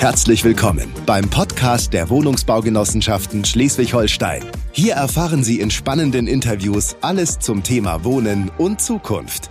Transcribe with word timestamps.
Herzlich 0.00 0.44
willkommen 0.44 0.90
beim 1.04 1.28
Podcast 1.28 1.92
der 1.92 2.08
Wohnungsbaugenossenschaften 2.08 3.44
Schleswig-Holstein. 3.44 4.42
Hier 4.72 4.94
erfahren 4.94 5.44
Sie 5.44 5.60
in 5.60 5.70
spannenden 5.70 6.26
Interviews 6.26 6.96
alles 7.02 7.38
zum 7.38 7.62
Thema 7.62 8.02
Wohnen 8.02 8.50
und 8.56 8.80
Zukunft. 8.80 9.50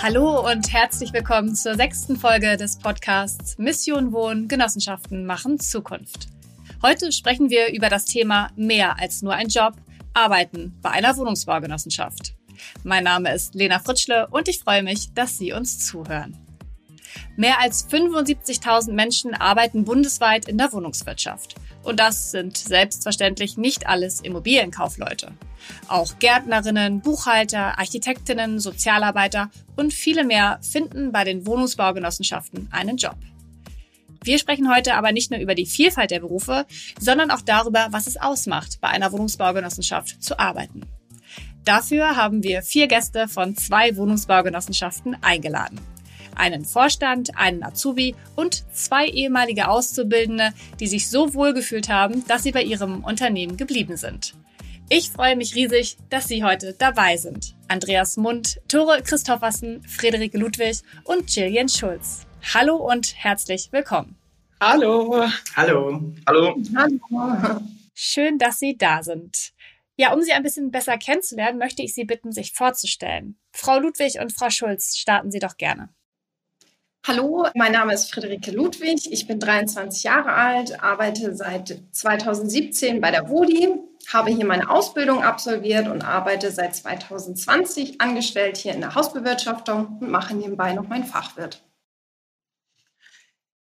Hallo 0.00 0.50
und 0.50 0.72
herzlich 0.72 1.12
willkommen 1.12 1.54
zur 1.54 1.74
sechsten 1.74 2.16
Folge 2.16 2.56
des 2.56 2.78
Podcasts 2.78 3.58
Mission 3.58 4.10
Wohnen, 4.12 4.48
Genossenschaften 4.48 5.26
machen 5.26 5.60
Zukunft. 5.60 6.28
Heute 6.80 7.12
sprechen 7.12 7.50
wir 7.50 7.70
über 7.70 7.90
das 7.90 8.06
Thema 8.06 8.48
mehr 8.56 8.98
als 8.98 9.20
nur 9.20 9.34
ein 9.34 9.48
Job, 9.48 9.74
Arbeiten 10.14 10.78
bei 10.80 10.92
einer 10.92 11.14
Wohnungsbaugenossenschaft. 11.14 12.34
Mein 12.84 13.04
Name 13.04 13.34
ist 13.34 13.54
Lena 13.54 13.80
Fritschle 13.80 14.28
und 14.28 14.48
ich 14.48 14.60
freue 14.60 14.82
mich, 14.82 15.12
dass 15.12 15.36
Sie 15.36 15.52
uns 15.52 15.84
zuhören. 15.86 16.47
Mehr 17.36 17.60
als 17.60 17.88
75.000 17.88 18.92
Menschen 18.92 19.34
arbeiten 19.34 19.84
bundesweit 19.84 20.48
in 20.48 20.58
der 20.58 20.72
Wohnungswirtschaft. 20.72 21.54
Und 21.82 22.00
das 22.00 22.32
sind 22.32 22.58
selbstverständlich 22.58 23.56
nicht 23.56 23.86
alles 23.86 24.20
Immobilienkaufleute. 24.20 25.32
Auch 25.88 26.18
Gärtnerinnen, 26.18 27.00
Buchhalter, 27.00 27.78
Architektinnen, 27.78 28.58
Sozialarbeiter 28.58 29.50
und 29.76 29.92
viele 29.92 30.24
mehr 30.24 30.58
finden 30.62 31.12
bei 31.12 31.24
den 31.24 31.46
Wohnungsbaugenossenschaften 31.46 32.68
einen 32.72 32.96
Job. 32.96 33.16
Wir 34.24 34.38
sprechen 34.38 34.72
heute 34.74 34.94
aber 34.94 35.12
nicht 35.12 35.30
nur 35.30 35.40
über 35.40 35.54
die 35.54 35.66
Vielfalt 35.66 36.10
der 36.10 36.20
Berufe, 36.20 36.66
sondern 36.98 37.30
auch 37.30 37.40
darüber, 37.40 37.88
was 37.90 38.06
es 38.06 38.16
ausmacht, 38.16 38.80
bei 38.80 38.88
einer 38.88 39.12
Wohnungsbaugenossenschaft 39.12 40.22
zu 40.22 40.38
arbeiten. 40.38 40.82
Dafür 41.64 42.16
haben 42.16 42.42
wir 42.42 42.62
vier 42.62 42.88
Gäste 42.88 43.28
von 43.28 43.56
zwei 43.56 43.96
Wohnungsbaugenossenschaften 43.96 45.16
eingeladen 45.22 45.78
einen 46.38 46.64
Vorstand, 46.64 47.36
einen 47.36 47.62
Azubi 47.62 48.14
und 48.36 48.64
zwei 48.72 49.06
ehemalige 49.06 49.68
Auszubildende, 49.68 50.52
die 50.80 50.86
sich 50.86 51.10
so 51.10 51.34
wohl 51.34 51.52
gefühlt 51.52 51.88
haben, 51.88 52.26
dass 52.26 52.42
sie 52.42 52.52
bei 52.52 52.62
ihrem 52.62 53.04
Unternehmen 53.04 53.56
geblieben 53.56 53.96
sind. 53.96 54.34
Ich 54.90 55.10
freue 55.10 55.36
mich 55.36 55.54
riesig, 55.54 55.98
dass 56.08 56.28
Sie 56.28 56.42
heute 56.42 56.72
dabei 56.72 57.18
sind. 57.18 57.54
Andreas 57.68 58.16
Mund, 58.16 58.58
Tore 58.68 59.02
Christoffersen, 59.02 59.82
Friederike 59.82 60.38
Ludwig 60.38 60.78
und 61.04 61.28
Jillian 61.34 61.68
Schulz. 61.68 62.26
Hallo 62.54 62.76
und 62.76 63.14
herzlich 63.14 63.68
willkommen. 63.70 64.16
Hallo. 64.62 65.28
Hallo. 65.54 66.14
Hallo. 66.26 66.56
Hallo. 66.74 67.60
Schön, 67.92 68.38
dass 68.38 68.60
Sie 68.60 68.78
da 68.78 69.02
sind. 69.02 69.52
Ja, 69.96 70.14
um 70.14 70.22
Sie 70.22 70.32
ein 70.32 70.42
bisschen 70.42 70.70
besser 70.70 70.96
kennenzulernen, 70.96 71.58
möchte 71.58 71.82
ich 71.82 71.92
Sie 71.92 72.04
bitten, 72.04 72.32
sich 72.32 72.52
vorzustellen. 72.52 73.38
Frau 73.52 73.78
Ludwig 73.80 74.18
und 74.20 74.32
Frau 74.32 74.48
Schulz, 74.48 74.96
starten 74.96 75.30
Sie 75.30 75.38
doch 75.38 75.58
gerne. 75.58 75.90
Hallo, 77.08 77.46
mein 77.54 77.72
Name 77.72 77.94
ist 77.94 78.12
Friederike 78.12 78.50
Ludwig. 78.50 79.10
Ich 79.10 79.26
bin 79.26 79.40
23 79.40 80.02
Jahre 80.02 80.34
alt, 80.34 80.82
arbeite 80.82 81.34
seit 81.34 81.74
2017 81.92 83.00
bei 83.00 83.10
der 83.10 83.30
WODI, 83.30 83.80
habe 84.12 84.28
hier 84.28 84.44
meine 84.44 84.68
Ausbildung 84.68 85.22
absolviert 85.22 85.88
und 85.88 86.04
arbeite 86.04 86.50
seit 86.50 86.76
2020 86.76 88.02
angestellt 88.02 88.58
hier 88.58 88.74
in 88.74 88.82
der 88.82 88.94
Hausbewirtschaftung 88.94 89.96
und 90.02 90.10
mache 90.10 90.36
nebenbei 90.36 90.74
noch 90.74 90.86
mein 90.86 91.04
Fachwirt. 91.04 91.64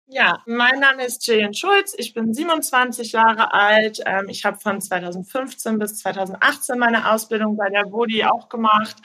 Ja, 0.09 0.43
mein 0.45 0.79
Name 0.79 1.07
ist 1.07 1.27
Jillian 1.27 1.55
Schulz. 1.55 1.95
Ich 1.97 2.13
bin 2.13 2.35
27 2.35 3.13
Jahre 3.13 3.55
alt. 3.55 4.03
Ähm, 4.05 4.29
ich 4.29 4.45
habe 4.45 4.61
von 4.61 4.79
2015 4.79 5.79
bis 5.79 5.97
2018 6.01 6.79
meine 6.79 7.11
Ausbildung 7.11 7.57
bei 7.57 7.71
der 7.71 7.91
WODI 7.91 8.27
auch 8.27 8.51
gemacht 8.51 8.99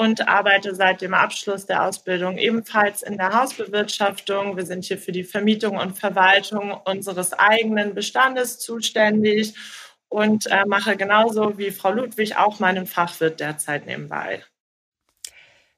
und 0.00 0.28
arbeite 0.28 0.74
seit 0.74 1.02
dem 1.02 1.12
Abschluss 1.12 1.66
der 1.66 1.84
Ausbildung 1.84 2.38
ebenfalls 2.38 3.02
in 3.02 3.18
der 3.18 3.38
Hausbewirtschaftung. 3.38 4.56
Wir 4.56 4.64
sind 4.64 4.86
hier 4.86 4.96
für 4.96 5.12
die 5.12 5.24
Vermietung 5.24 5.76
und 5.76 5.98
Verwaltung 5.98 6.72
unseres 6.86 7.34
eigenen 7.34 7.94
Bestandes 7.94 8.58
zuständig 8.58 9.54
und 10.08 10.46
äh, 10.46 10.64
mache 10.66 10.96
genauso 10.96 11.58
wie 11.58 11.70
Frau 11.70 11.92
Ludwig 11.92 12.34
auch 12.36 12.60
meinen 12.60 12.86
Fachwirt 12.86 13.40
derzeit 13.40 13.84
nebenbei. 13.84 14.42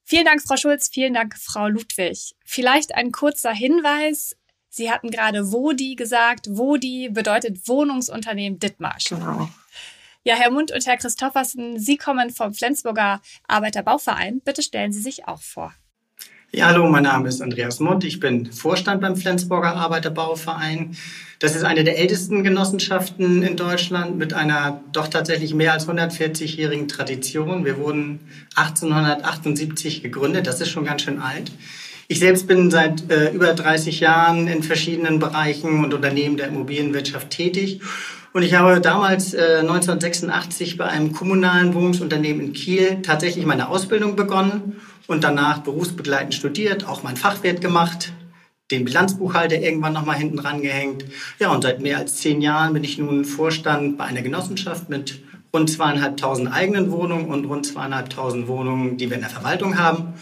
Vielen 0.04 0.24
Dank, 0.24 0.40
Frau 0.40 0.56
Schulz. 0.56 0.88
Vielen 0.88 1.14
Dank, 1.14 1.36
Frau 1.36 1.66
Ludwig. 1.66 2.36
Vielleicht 2.44 2.94
ein 2.94 3.10
kurzer 3.10 3.52
Hinweis. 3.52 4.36
Sie 4.68 4.88
hatten 4.88 5.10
gerade 5.10 5.50
WODI 5.50 5.96
gesagt. 5.96 6.46
WODI 6.48 7.08
bedeutet 7.08 7.66
Wohnungsunternehmen 7.66 8.60
Dithmarsch. 8.60 9.08
Genau. 9.08 9.48
Ja, 10.24 10.36
Herr 10.36 10.52
Mund 10.52 10.70
und 10.70 10.86
Herr 10.86 10.96
Christoffersen, 10.96 11.80
Sie 11.80 11.96
kommen 11.96 12.30
vom 12.30 12.54
Flensburger 12.54 13.20
Arbeiterbauverein. 13.48 14.40
Bitte 14.44 14.62
stellen 14.62 14.92
Sie 14.92 15.00
sich 15.00 15.26
auch 15.26 15.42
vor. 15.42 15.74
Ja, 16.52 16.66
hallo, 16.66 16.88
mein 16.88 17.02
Name 17.02 17.28
ist 17.28 17.42
Andreas 17.42 17.80
Mund. 17.80 18.04
Ich 18.04 18.20
bin 18.20 18.52
Vorstand 18.52 19.00
beim 19.00 19.16
Flensburger 19.16 19.74
Arbeiterbauverein. 19.74 20.96
Das 21.40 21.56
ist 21.56 21.64
eine 21.64 21.82
der 21.82 21.98
ältesten 21.98 22.44
Genossenschaften 22.44 23.42
in 23.42 23.56
Deutschland 23.56 24.16
mit 24.16 24.32
einer 24.32 24.80
doch 24.92 25.08
tatsächlich 25.08 25.54
mehr 25.54 25.72
als 25.72 25.88
140-jährigen 25.88 26.86
Tradition. 26.86 27.64
Wir 27.64 27.78
wurden 27.78 28.20
1878 28.54 30.04
gegründet. 30.04 30.46
Das 30.46 30.60
ist 30.60 30.68
schon 30.68 30.84
ganz 30.84 31.02
schön 31.02 31.18
alt. 31.18 31.50
Ich 32.06 32.20
selbst 32.20 32.46
bin 32.46 32.70
seit 32.70 33.10
äh, 33.10 33.30
über 33.30 33.54
30 33.54 33.98
Jahren 33.98 34.46
in 34.46 34.62
verschiedenen 34.62 35.18
Bereichen 35.18 35.82
und 35.84 35.92
Unternehmen 35.92 36.36
der 36.36 36.46
Immobilienwirtschaft 36.46 37.30
tätig 37.30 37.80
und 38.32 38.42
ich 38.42 38.54
habe 38.54 38.80
damals 38.80 39.34
äh, 39.34 39.58
1986 39.60 40.78
bei 40.78 40.86
einem 40.86 41.12
kommunalen 41.12 41.74
Wohnungsunternehmen 41.74 42.46
in 42.46 42.52
Kiel 42.52 43.02
tatsächlich 43.02 43.44
meine 43.44 43.68
Ausbildung 43.68 44.16
begonnen 44.16 44.80
und 45.06 45.24
danach 45.24 45.58
berufsbegleitend 45.58 46.34
studiert, 46.34 46.86
auch 46.88 47.02
mein 47.02 47.16
Fachwirt 47.16 47.60
gemacht, 47.60 48.12
den 48.70 48.84
Bilanzbuchhalter 48.84 49.60
irgendwann 49.60 49.92
nochmal 49.92 50.16
hinten 50.16 50.38
dran 50.38 50.62
gehängt. 50.62 51.04
Ja, 51.38 51.52
und 51.52 51.62
seit 51.62 51.80
mehr 51.80 51.98
als 51.98 52.16
zehn 52.16 52.40
Jahren 52.40 52.72
bin 52.72 52.84
ich 52.84 52.98
nun 52.98 53.24
Vorstand 53.24 53.98
bei 53.98 54.04
einer 54.04 54.22
Genossenschaft 54.22 54.88
mit 54.88 55.20
rund 55.52 55.70
zweieinhalbtausend 55.70 56.50
eigenen 56.50 56.90
Wohnungen 56.90 57.26
und 57.26 57.44
rund 57.44 57.66
zweieinhalbtausend 57.66 58.48
Wohnungen, 58.48 58.96
die 58.96 59.10
wir 59.10 59.16
in 59.16 59.22
der 59.22 59.30
Verwaltung 59.30 59.78
haben. 59.78 60.14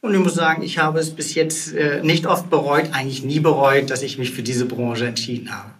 Und 0.00 0.14
ich 0.14 0.20
muss 0.20 0.34
sagen, 0.34 0.62
ich 0.62 0.78
habe 0.78 0.98
es 0.98 1.10
bis 1.10 1.34
jetzt 1.34 1.74
äh, 1.74 2.02
nicht 2.02 2.26
oft 2.26 2.48
bereut, 2.48 2.90
eigentlich 2.92 3.22
nie 3.22 3.40
bereut, 3.40 3.90
dass 3.90 4.02
ich 4.02 4.16
mich 4.16 4.30
für 4.30 4.42
diese 4.42 4.64
Branche 4.64 5.06
entschieden 5.06 5.54
habe. 5.54 5.70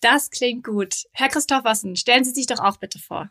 Das 0.00 0.30
klingt 0.30 0.64
gut. 0.64 1.04
Herr 1.12 1.28
Christoffersen, 1.28 1.94
stellen 1.96 2.24
Sie 2.24 2.30
sich 2.30 2.46
doch 2.46 2.58
auch 2.58 2.78
bitte 2.78 2.98
vor. 2.98 3.30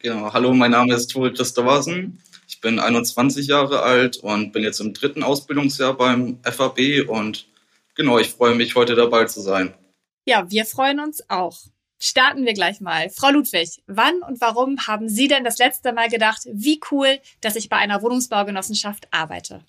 Genau, 0.00 0.32
hallo, 0.32 0.52
mein 0.52 0.72
Name 0.72 0.94
ist 0.94 1.08
Tore 1.08 1.32
Christoffersen. 1.32 2.22
Ich 2.48 2.60
bin 2.60 2.78
21 2.78 3.46
Jahre 3.46 3.82
alt 3.82 4.18
und 4.18 4.52
bin 4.52 4.62
jetzt 4.62 4.80
im 4.80 4.92
dritten 4.92 5.22
Ausbildungsjahr 5.22 5.96
beim 5.96 6.38
FAB 6.42 7.08
und 7.08 7.48
genau, 7.94 8.18
ich 8.18 8.28
freue 8.28 8.54
mich, 8.54 8.74
heute 8.74 8.94
dabei 8.94 9.24
zu 9.24 9.40
sein. 9.40 9.74
Ja, 10.26 10.50
wir 10.50 10.66
freuen 10.66 11.00
uns 11.00 11.28
auch. 11.30 11.58
Starten 11.98 12.44
wir 12.44 12.52
gleich 12.52 12.80
mal. 12.80 13.08
Frau 13.08 13.30
Ludwig, 13.30 13.82
wann 13.86 14.20
und 14.20 14.40
warum 14.42 14.86
haben 14.86 15.08
Sie 15.08 15.28
denn 15.28 15.44
das 15.44 15.56
letzte 15.56 15.94
Mal 15.94 16.10
gedacht, 16.10 16.42
wie 16.52 16.78
cool, 16.90 17.18
dass 17.40 17.56
ich 17.56 17.70
bei 17.70 17.76
einer 17.76 18.02
Wohnungsbaugenossenschaft 18.02 19.08
arbeite? 19.12 19.64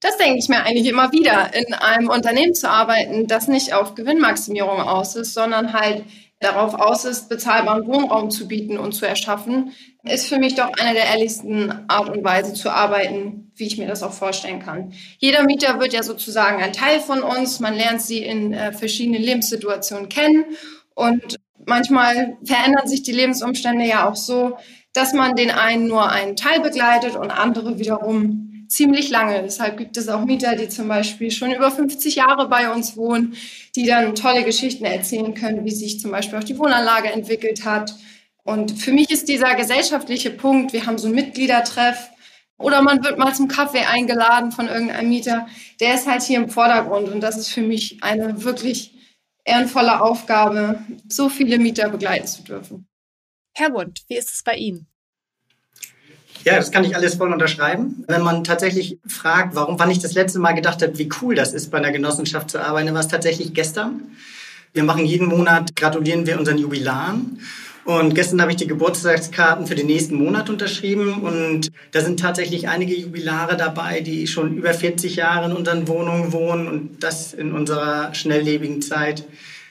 Das 0.00 0.16
denke 0.16 0.38
ich 0.38 0.48
mir 0.48 0.64
eigentlich 0.64 0.86
immer 0.86 1.10
wieder, 1.12 1.52
in 1.54 1.74
einem 1.74 2.08
Unternehmen 2.08 2.54
zu 2.54 2.70
arbeiten, 2.70 3.26
das 3.26 3.48
nicht 3.48 3.72
auf 3.72 3.94
Gewinnmaximierung 3.94 4.80
aus 4.80 5.16
ist, 5.16 5.34
sondern 5.34 5.72
halt 5.72 6.04
darauf 6.40 6.74
aus 6.74 7.04
ist, 7.04 7.28
bezahlbaren 7.28 7.86
Wohnraum 7.86 8.30
zu 8.30 8.46
bieten 8.46 8.78
und 8.78 8.92
zu 8.92 9.06
erschaffen, 9.06 9.72
ist 10.04 10.28
für 10.28 10.38
mich 10.38 10.54
doch 10.54 10.70
eine 10.78 10.94
der 10.94 11.06
ehrlichsten 11.06 11.72
Art 11.88 12.10
und 12.10 12.22
Weise 12.22 12.54
zu 12.54 12.70
arbeiten, 12.70 13.50
wie 13.56 13.66
ich 13.66 13.76
mir 13.76 13.88
das 13.88 14.04
auch 14.04 14.12
vorstellen 14.12 14.60
kann. 14.60 14.92
Jeder 15.18 15.42
Mieter 15.42 15.80
wird 15.80 15.92
ja 15.92 16.04
sozusagen 16.04 16.62
ein 16.62 16.72
Teil 16.72 17.00
von 17.00 17.22
uns. 17.22 17.58
Man 17.58 17.74
lernt 17.74 18.00
sie 18.00 18.22
in 18.22 18.52
äh, 18.52 18.72
verschiedenen 18.72 19.20
Lebenssituationen 19.20 20.08
kennen 20.08 20.44
und 20.94 21.36
manchmal 21.66 22.36
verändern 22.44 22.86
sich 22.86 23.02
die 23.02 23.12
Lebensumstände 23.12 23.84
ja 23.84 24.08
auch 24.08 24.16
so, 24.16 24.56
dass 24.92 25.12
man 25.12 25.34
den 25.34 25.50
einen 25.50 25.88
nur 25.88 26.08
einen 26.08 26.36
Teil 26.36 26.60
begleitet 26.60 27.16
und 27.16 27.30
andere 27.30 27.78
wiederum 27.78 28.47
ziemlich 28.68 29.10
lange. 29.10 29.42
Deshalb 29.42 29.78
gibt 29.78 29.96
es 29.96 30.08
auch 30.08 30.24
Mieter, 30.24 30.56
die 30.56 30.68
zum 30.68 30.88
Beispiel 30.88 31.30
schon 31.30 31.52
über 31.52 31.70
50 31.70 32.16
Jahre 32.16 32.48
bei 32.48 32.70
uns 32.72 32.96
wohnen, 32.96 33.34
die 33.74 33.86
dann 33.86 34.14
tolle 34.14 34.44
Geschichten 34.44 34.84
erzählen 34.84 35.34
können, 35.34 35.64
wie 35.64 35.70
sich 35.70 36.00
zum 36.00 36.10
Beispiel 36.10 36.38
auch 36.38 36.44
die 36.44 36.58
Wohnanlage 36.58 37.10
entwickelt 37.10 37.64
hat. 37.64 37.94
Und 38.44 38.72
für 38.72 38.92
mich 38.92 39.10
ist 39.10 39.28
dieser 39.28 39.54
gesellschaftliche 39.54 40.30
Punkt, 40.30 40.72
wir 40.72 40.86
haben 40.86 40.98
so 40.98 41.08
ein 41.08 41.14
Mitgliedertreff 41.14 42.10
oder 42.58 42.82
man 42.82 43.04
wird 43.04 43.18
mal 43.18 43.34
zum 43.34 43.46
Kaffee 43.48 43.84
eingeladen 43.84 44.52
von 44.52 44.68
irgendeinem 44.68 45.08
Mieter, 45.08 45.46
der 45.80 45.94
ist 45.94 46.06
halt 46.06 46.22
hier 46.22 46.38
im 46.38 46.48
Vordergrund. 46.48 47.08
Und 47.08 47.20
das 47.20 47.36
ist 47.36 47.50
für 47.50 47.62
mich 47.62 48.02
eine 48.02 48.42
wirklich 48.42 48.94
ehrenvolle 49.44 50.00
Aufgabe, 50.02 50.82
so 51.08 51.28
viele 51.28 51.58
Mieter 51.58 51.88
begleiten 51.88 52.26
zu 52.26 52.42
dürfen. 52.42 52.88
Herr 53.54 53.72
Wund, 53.72 54.02
wie 54.08 54.16
ist 54.16 54.30
es 54.30 54.42
bei 54.42 54.54
Ihnen? 54.54 54.87
Ja, 56.48 56.56
das 56.56 56.70
kann 56.70 56.84
ich 56.84 56.96
alles 56.96 57.16
voll 57.16 57.30
unterschreiben. 57.30 58.04
Wenn 58.08 58.22
man 58.22 58.42
tatsächlich 58.42 58.98
fragt, 59.06 59.54
warum, 59.54 59.78
wann 59.78 59.90
ich 59.90 59.98
das 59.98 60.14
letzte 60.14 60.38
Mal 60.38 60.52
gedacht 60.52 60.82
habe, 60.82 60.96
wie 60.96 61.10
cool 61.20 61.34
das 61.34 61.52
ist, 61.52 61.70
bei 61.70 61.76
einer 61.76 61.92
Genossenschaft 61.92 62.50
zu 62.50 62.58
arbeiten, 62.58 62.92
war 62.94 63.00
es 63.00 63.08
tatsächlich 63.08 63.52
gestern. 63.52 64.00
Wir 64.72 64.82
machen 64.82 65.04
jeden 65.04 65.26
Monat, 65.26 65.76
gratulieren 65.76 66.26
wir 66.26 66.38
unseren 66.38 66.56
Jubilaren. 66.56 67.40
Und 67.84 68.14
gestern 68.14 68.40
habe 68.40 68.50
ich 68.50 68.56
die 68.56 68.66
Geburtstagskarten 68.66 69.66
für 69.66 69.74
den 69.74 69.86
nächsten 69.86 70.14
Monat 70.14 70.50
unterschrieben 70.50 71.22
und 71.22 71.70
da 71.92 72.02
sind 72.02 72.20
tatsächlich 72.20 72.68
einige 72.68 72.94
Jubilare 72.94 73.56
dabei, 73.56 74.00
die 74.00 74.26
schon 74.26 74.56
über 74.56 74.74
40 74.74 75.16
Jahre 75.16 75.50
in 75.50 75.56
unseren 75.56 75.88
Wohnungen 75.88 76.32
wohnen 76.32 76.68
und 76.68 77.02
das 77.02 77.32
in 77.32 77.52
unserer 77.52 78.14
schnelllebigen 78.14 78.82
Zeit. 78.82 79.24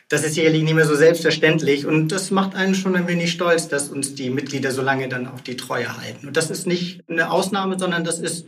Das 0.09 0.23
ist 0.23 0.35
sicherlich 0.35 0.63
nicht 0.63 0.73
mehr 0.73 0.85
so 0.85 0.95
selbstverständlich 0.95 1.85
und 1.85 2.09
das 2.09 2.31
macht 2.31 2.55
einen 2.55 2.75
schon 2.75 2.95
ein 2.95 3.07
wenig 3.07 3.31
stolz, 3.31 3.67
dass 3.67 3.89
uns 3.89 4.15
die 4.15 4.29
Mitglieder 4.29 4.71
so 4.71 4.81
lange 4.81 5.09
dann 5.09 5.27
auch 5.27 5.41
die 5.41 5.57
Treue 5.57 5.97
halten. 5.97 6.27
Und 6.27 6.37
das 6.37 6.49
ist 6.49 6.65
nicht 6.65 7.03
eine 7.09 7.29
Ausnahme, 7.29 7.77
sondern 7.77 8.05
das 8.05 8.19
ist, 8.19 8.45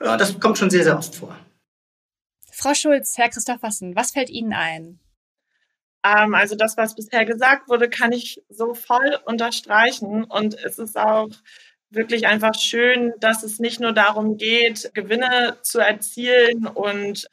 ja, 0.00 0.18
das 0.18 0.38
kommt 0.38 0.58
schon 0.58 0.68
sehr, 0.68 0.84
sehr 0.84 0.98
oft 0.98 1.14
vor. 1.14 1.34
Frau 2.52 2.74
Schulz, 2.74 3.16
Herr 3.16 3.30
Christophersen, 3.30 3.96
was 3.96 4.10
fällt 4.10 4.28
Ihnen 4.28 4.52
ein? 4.52 4.98
Ähm, 6.04 6.34
also 6.34 6.56
das, 6.56 6.76
was 6.76 6.94
bisher 6.94 7.24
gesagt 7.24 7.68
wurde, 7.68 7.88
kann 7.88 8.12
ich 8.12 8.42
so 8.48 8.74
voll 8.74 9.18
unterstreichen. 9.24 10.24
Und 10.24 10.54
es 10.62 10.78
ist 10.78 10.98
auch 10.98 11.30
wirklich 11.90 12.26
einfach 12.26 12.54
schön, 12.54 13.14
dass 13.20 13.42
es 13.42 13.58
nicht 13.58 13.80
nur 13.80 13.92
darum 13.92 14.36
geht, 14.36 14.90
Gewinne 14.94 15.58
zu 15.62 15.78
erzielen 15.78 16.66
und 16.66 17.28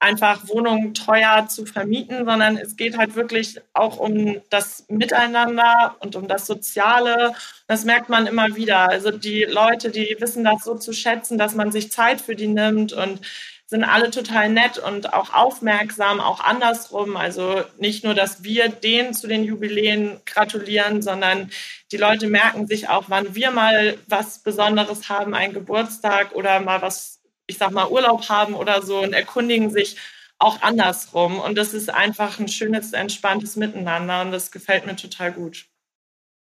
einfach 0.00 0.46
Wohnungen 0.48 0.94
teuer 0.94 1.46
zu 1.48 1.66
vermieten, 1.66 2.24
sondern 2.24 2.56
es 2.56 2.76
geht 2.76 2.96
halt 2.96 3.14
wirklich 3.16 3.60
auch 3.72 3.98
um 3.98 4.40
das 4.50 4.84
Miteinander 4.88 5.96
und 6.00 6.14
um 6.14 6.28
das 6.28 6.46
Soziale. 6.46 7.34
Das 7.66 7.84
merkt 7.84 8.08
man 8.08 8.26
immer 8.26 8.54
wieder. 8.54 8.88
Also 8.88 9.10
die 9.10 9.42
Leute, 9.44 9.90
die 9.90 10.16
wissen 10.20 10.44
das 10.44 10.64
so 10.64 10.76
zu 10.76 10.92
schätzen, 10.92 11.36
dass 11.36 11.54
man 11.54 11.72
sich 11.72 11.90
Zeit 11.90 12.20
für 12.20 12.36
die 12.36 12.48
nimmt 12.48 12.92
und 12.92 13.20
sind 13.68 13.84
alle 13.84 14.10
total 14.10 14.48
nett 14.48 14.78
und 14.78 15.12
auch 15.12 15.34
aufmerksam, 15.34 16.20
auch 16.20 16.40
andersrum. 16.40 17.18
Also 17.18 17.64
nicht 17.76 18.02
nur, 18.02 18.14
dass 18.14 18.42
wir 18.42 18.70
denen 18.70 19.12
zu 19.12 19.26
den 19.26 19.44
Jubiläen 19.44 20.20
gratulieren, 20.24 21.02
sondern 21.02 21.50
die 21.92 21.98
Leute 21.98 22.28
merken 22.28 22.66
sich 22.66 22.88
auch, 22.88 23.04
wann 23.08 23.34
wir 23.34 23.50
mal 23.50 23.98
was 24.06 24.38
Besonderes 24.38 25.10
haben, 25.10 25.34
einen 25.34 25.52
Geburtstag 25.52 26.34
oder 26.34 26.60
mal 26.60 26.80
was, 26.80 27.17
ich 27.48 27.58
sag 27.58 27.72
mal, 27.72 27.88
Urlaub 27.88 28.28
haben 28.28 28.54
oder 28.54 28.82
so 28.82 29.00
und 29.00 29.12
erkundigen 29.12 29.70
sich 29.70 29.96
auch 30.38 30.62
andersrum. 30.62 31.40
Und 31.40 31.58
das 31.58 31.74
ist 31.74 31.90
einfach 31.90 32.38
ein 32.38 32.46
schönes, 32.46 32.92
entspanntes 32.92 33.56
Miteinander 33.56 34.22
und 34.22 34.30
das 34.30 34.52
gefällt 34.52 34.86
mir 34.86 34.94
total 34.94 35.32
gut. 35.32 35.66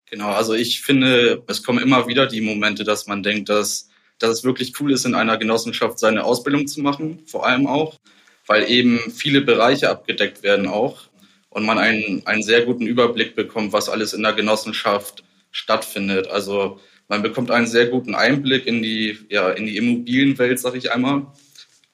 Genau, 0.10 0.30
also 0.30 0.54
ich 0.54 0.82
finde, 0.82 1.44
es 1.48 1.62
kommen 1.62 1.84
immer 1.84 2.08
wieder 2.08 2.26
die 2.26 2.42
Momente, 2.42 2.84
dass 2.84 3.06
man 3.06 3.22
denkt, 3.22 3.50
dass 3.50 3.90
dass 4.20 4.32
es 4.32 4.44
wirklich 4.44 4.80
cool 4.80 4.92
ist, 4.92 5.06
in 5.06 5.16
einer 5.16 5.38
Genossenschaft 5.38 6.00
seine 6.00 6.24
Ausbildung 6.24 6.68
zu 6.68 6.82
machen, 6.82 7.24
vor 7.26 7.46
allem 7.46 7.68
auch, 7.68 8.00
weil 8.48 8.70
eben 8.70 9.00
viele 9.12 9.42
Bereiche 9.42 9.90
abgedeckt 9.90 10.44
werden 10.44 10.68
auch 10.68 11.10
und 11.50 11.66
man 11.66 11.78
einen, 11.78 12.26
einen 12.26 12.44
sehr 12.44 12.66
guten 12.66 12.88
Überblick 12.88 13.36
bekommt, 13.36 13.74
was 13.74 13.90
alles 13.90 14.14
in 14.14 14.24
der 14.24 14.34
Genossenschaft 14.34 15.24
stattfindet. 15.52 16.28
Also 16.28 16.80
man 17.08 17.22
bekommt 17.22 17.52
einen 17.52 17.68
sehr 17.68 17.88
guten 17.88 18.16
Einblick 18.16 18.66
in 18.66 18.82
die, 18.82 19.18
ja, 19.30 19.52
in 19.52 19.66
die 19.66 19.78
Immobilienwelt, 19.78 20.60
sag 20.60 20.76
ich 20.76 20.92
einmal, 20.92 21.28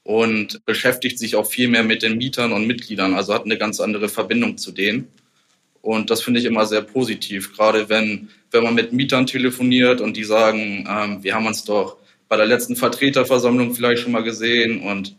und 0.04 0.64
beschäftigt 0.66 1.20
sich 1.20 1.36
auch 1.36 1.46
viel 1.46 1.68
mehr 1.68 1.84
mit 1.84 2.04
den 2.04 2.18
Mietern 2.18 2.54
und 2.54 2.68
Mitgliedern, 2.68 3.14
also 3.14 3.34
hat 3.34 3.46
eine 3.46 3.58
ganz 3.58 3.80
andere 3.80 4.10
Verbindung 4.10 4.58
zu 4.58 4.72
denen. 4.72 5.08
Und 5.82 6.10
das 6.10 6.22
finde 6.22 6.40
ich 6.40 6.46
immer 6.46 6.66
sehr 6.66 6.82
positiv, 6.82 7.56
gerade 7.56 7.90
wenn, 7.90 8.30
wenn 8.52 8.64
man 8.64 8.76
mit 8.76 8.92
Mietern 8.92 9.26
telefoniert 9.26 10.02
und 10.02 10.18
die 10.18 10.24
sagen, 10.24 10.88
ähm, 10.90 11.24
wir 11.24 11.36
haben 11.36 11.48
uns 11.48 11.64
doch 11.64 11.98
bei 12.28 12.38
der 12.38 12.46
letzten 12.46 12.76
Vertreterversammlung 12.76 13.74
vielleicht 13.74 14.04
schon 14.04 14.12
mal 14.12 14.24
gesehen 14.24 14.82
und 14.82 15.16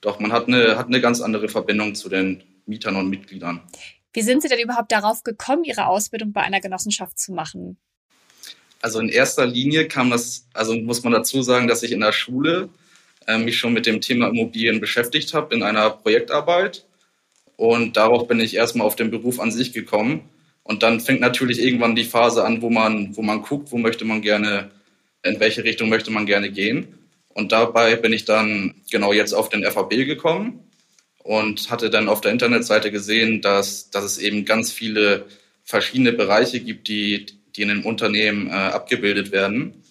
doch, 0.00 0.18
man 0.18 0.32
hat 0.32 0.48
eine, 0.48 0.78
hat 0.78 0.86
eine 0.86 1.00
ganz 1.00 1.20
andere 1.20 1.48
Verbindung 1.48 1.94
zu 1.94 2.08
den 2.08 2.42
Mietern 2.66 2.96
und 2.96 3.10
Mitgliedern. 3.10 3.60
Wie 4.12 4.22
sind 4.22 4.42
Sie 4.42 4.48
denn 4.48 4.60
überhaupt 4.60 4.90
darauf 4.90 5.22
gekommen, 5.22 5.64
Ihre 5.64 5.86
Ausbildung 5.86 6.32
bei 6.32 6.40
einer 6.40 6.60
Genossenschaft 6.60 7.18
zu 7.18 7.32
machen? 7.32 7.78
Also 8.80 9.00
in 9.00 9.08
erster 9.08 9.46
Linie 9.46 9.88
kam 9.88 10.10
das, 10.10 10.46
also 10.54 10.74
muss 10.74 11.02
man 11.02 11.12
dazu 11.12 11.42
sagen, 11.42 11.68
dass 11.68 11.82
ich 11.82 11.92
in 11.92 12.00
der 12.00 12.12
Schule 12.12 12.68
äh, 13.26 13.38
mich 13.38 13.58
schon 13.58 13.72
mit 13.72 13.86
dem 13.86 14.00
Thema 14.00 14.28
Immobilien 14.28 14.80
beschäftigt 14.80 15.34
habe 15.34 15.54
in 15.54 15.62
einer 15.62 15.90
Projektarbeit. 15.90 16.84
Und 17.56 17.96
darauf 17.96 18.26
bin 18.26 18.40
ich 18.40 18.54
erstmal 18.54 18.86
auf 18.86 18.96
den 18.96 19.10
Beruf 19.10 19.38
an 19.38 19.50
sich 19.52 19.72
gekommen. 19.72 20.28
Und 20.62 20.82
dann 20.82 21.00
fängt 21.00 21.20
natürlich 21.20 21.60
irgendwann 21.60 21.94
die 21.94 22.04
Phase 22.04 22.44
an, 22.44 22.62
wo 22.62 22.70
man, 22.70 23.16
wo 23.16 23.22
man 23.22 23.42
guckt, 23.42 23.70
wo 23.72 23.76
möchte 23.76 24.04
man 24.04 24.22
gerne 24.22 24.70
in 25.22 25.40
welche 25.40 25.64
Richtung 25.64 25.88
möchte 25.88 26.10
man 26.10 26.26
gerne 26.26 26.50
gehen. 26.50 26.98
Und 27.28 27.52
dabei 27.52 27.96
bin 27.96 28.12
ich 28.12 28.24
dann 28.24 28.74
genau 28.90 29.12
jetzt 29.12 29.32
auf 29.32 29.48
den 29.48 29.64
FAB 29.64 29.90
gekommen 29.90 30.70
und 31.18 31.70
hatte 31.70 31.90
dann 31.90 32.08
auf 32.08 32.20
der 32.20 32.32
Internetseite 32.32 32.90
gesehen, 32.90 33.40
dass, 33.40 33.90
dass 33.90 34.04
es 34.04 34.18
eben 34.18 34.44
ganz 34.44 34.72
viele 34.72 35.26
verschiedene 35.62 36.12
Bereiche 36.12 36.60
gibt, 36.60 36.88
die, 36.88 37.26
die 37.56 37.62
in 37.62 37.70
einem 37.70 37.84
Unternehmen 37.84 38.48
äh, 38.48 38.52
abgebildet 38.52 39.32
werden. 39.32 39.82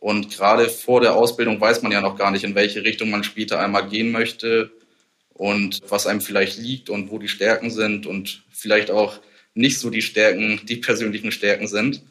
Und 0.00 0.30
gerade 0.30 0.68
vor 0.68 1.00
der 1.00 1.16
Ausbildung 1.16 1.60
weiß 1.60 1.82
man 1.82 1.92
ja 1.92 2.00
noch 2.00 2.16
gar 2.16 2.30
nicht, 2.30 2.44
in 2.44 2.54
welche 2.54 2.84
Richtung 2.84 3.10
man 3.10 3.24
später 3.24 3.58
einmal 3.60 3.88
gehen 3.88 4.12
möchte 4.12 4.70
und 5.34 5.80
was 5.88 6.06
einem 6.06 6.20
vielleicht 6.20 6.58
liegt 6.58 6.90
und 6.90 7.10
wo 7.10 7.18
die 7.18 7.28
Stärken 7.28 7.70
sind 7.70 8.06
und 8.06 8.44
vielleicht 8.50 8.90
auch 8.90 9.20
nicht 9.54 9.78
so 9.78 9.90
die 9.90 10.02
Stärken, 10.02 10.60
die 10.66 10.76
persönlichen 10.76 11.32
Stärken 11.32 11.66
sind. 11.66 12.02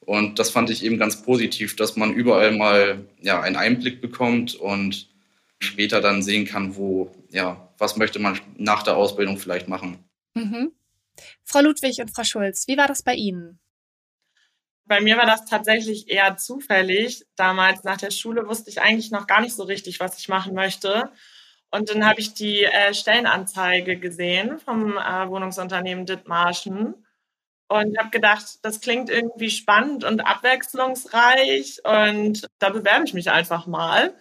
Und 0.00 0.38
das 0.38 0.50
fand 0.50 0.70
ich 0.70 0.84
eben 0.84 0.98
ganz 0.98 1.22
positiv, 1.22 1.76
dass 1.76 1.96
man 1.96 2.14
überall 2.14 2.52
mal 2.52 3.06
ja, 3.20 3.40
einen 3.40 3.56
Einblick 3.56 4.00
bekommt 4.00 4.54
und 4.54 5.08
später 5.60 6.00
dann 6.00 6.22
sehen 6.22 6.46
kann, 6.46 6.76
wo, 6.76 7.14
ja, 7.30 7.68
was 7.78 7.96
möchte 7.96 8.18
man 8.18 8.38
nach 8.56 8.82
der 8.82 8.96
Ausbildung 8.96 9.38
vielleicht 9.38 9.68
machen. 9.68 9.98
Mhm. 10.34 10.72
Frau 11.44 11.60
Ludwig 11.60 11.98
und 12.00 12.14
Frau 12.14 12.24
Schulz, 12.24 12.66
wie 12.68 12.76
war 12.76 12.88
das 12.88 13.02
bei 13.02 13.14
Ihnen? 13.14 13.58
Bei 14.88 15.00
mir 15.02 15.18
war 15.18 15.26
das 15.26 15.44
tatsächlich 15.44 16.10
eher 16.10 16.36
zufällig. 16.38 17.26
Damals 17.36 17.84
nach 17.84 17.98
der 17.98 18.10
Schule 18.10 18.48
wusste 18.48 18.70
ich 18.70 18.80
eigentlich 18.80 19.10
noch 19.10 19.26
gar 19.26 19.42
nicht 19.42 19.54
so 19.54 19.64
richtig, 19.64 20.00
was 20.00 20.18
ich 20.18 20.28
machen 20.28 20.54
möchte. 20.54 21.12
Und 21.70 21.90
dann 21.90 22.06
habe 22.06 22.20
ich 22.20 22.32
die 22.32 22.64
äh, 22.64 22.94
Stellenanzeige 22.94 23.98
gesehen 23.98 24.58
vom 24.58 24.96
äh, 24.96 25.28
Wohnungsunternehmen 25.28 26.06
Dithmarschen 26.06 26.94
und 27.68 27.98
habe 27.98 28.10
gedacht, 28.10 28.60
das 28.62 28.80
klingt 28.80 29.10
irgendwie 29.10 29.50
spannend 29.50 30.04
und 30.04 30.20
abwechslungsreich 30.20 31.80
und 31.84 32.46
da 32.58 32.70
bewerbe 32.70 33.04
ich 33.04 33.12
mich 33.14 33.30
einfach 33.30 33.66
mal. 33.66 34.14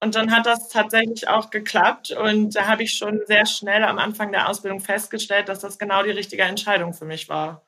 Und 0.00 0.14
dann 0.14 0.34
hat 0.34 0.46
das 0.46 0.68
tatsächlich 0.68 1.28
auch 1.28 1.50
geklappt 1.50 2.10
und 2.12 2.56
da 2.56 2.66
habe 2.66 2.82
ich 2.82 2.94
schon 2.94 3.20
sehr 3.26 3.46
schnell 3.46 3.84
am 3.84 3.98
Anfang 3.98 4.32
der 4.32 4.48
Ausbildung 4.48 4.80
festgestellt, 4.80 5.48
dass 5.50 5.60
das 5.60 5.78
genau 5.78 6.02
die 6.02 6.10
richtige 6.10 6.42
Entscheidung 6.42 6.94
für 6.94 7.04
mich 7.06 7.28
war. 7.28 7.64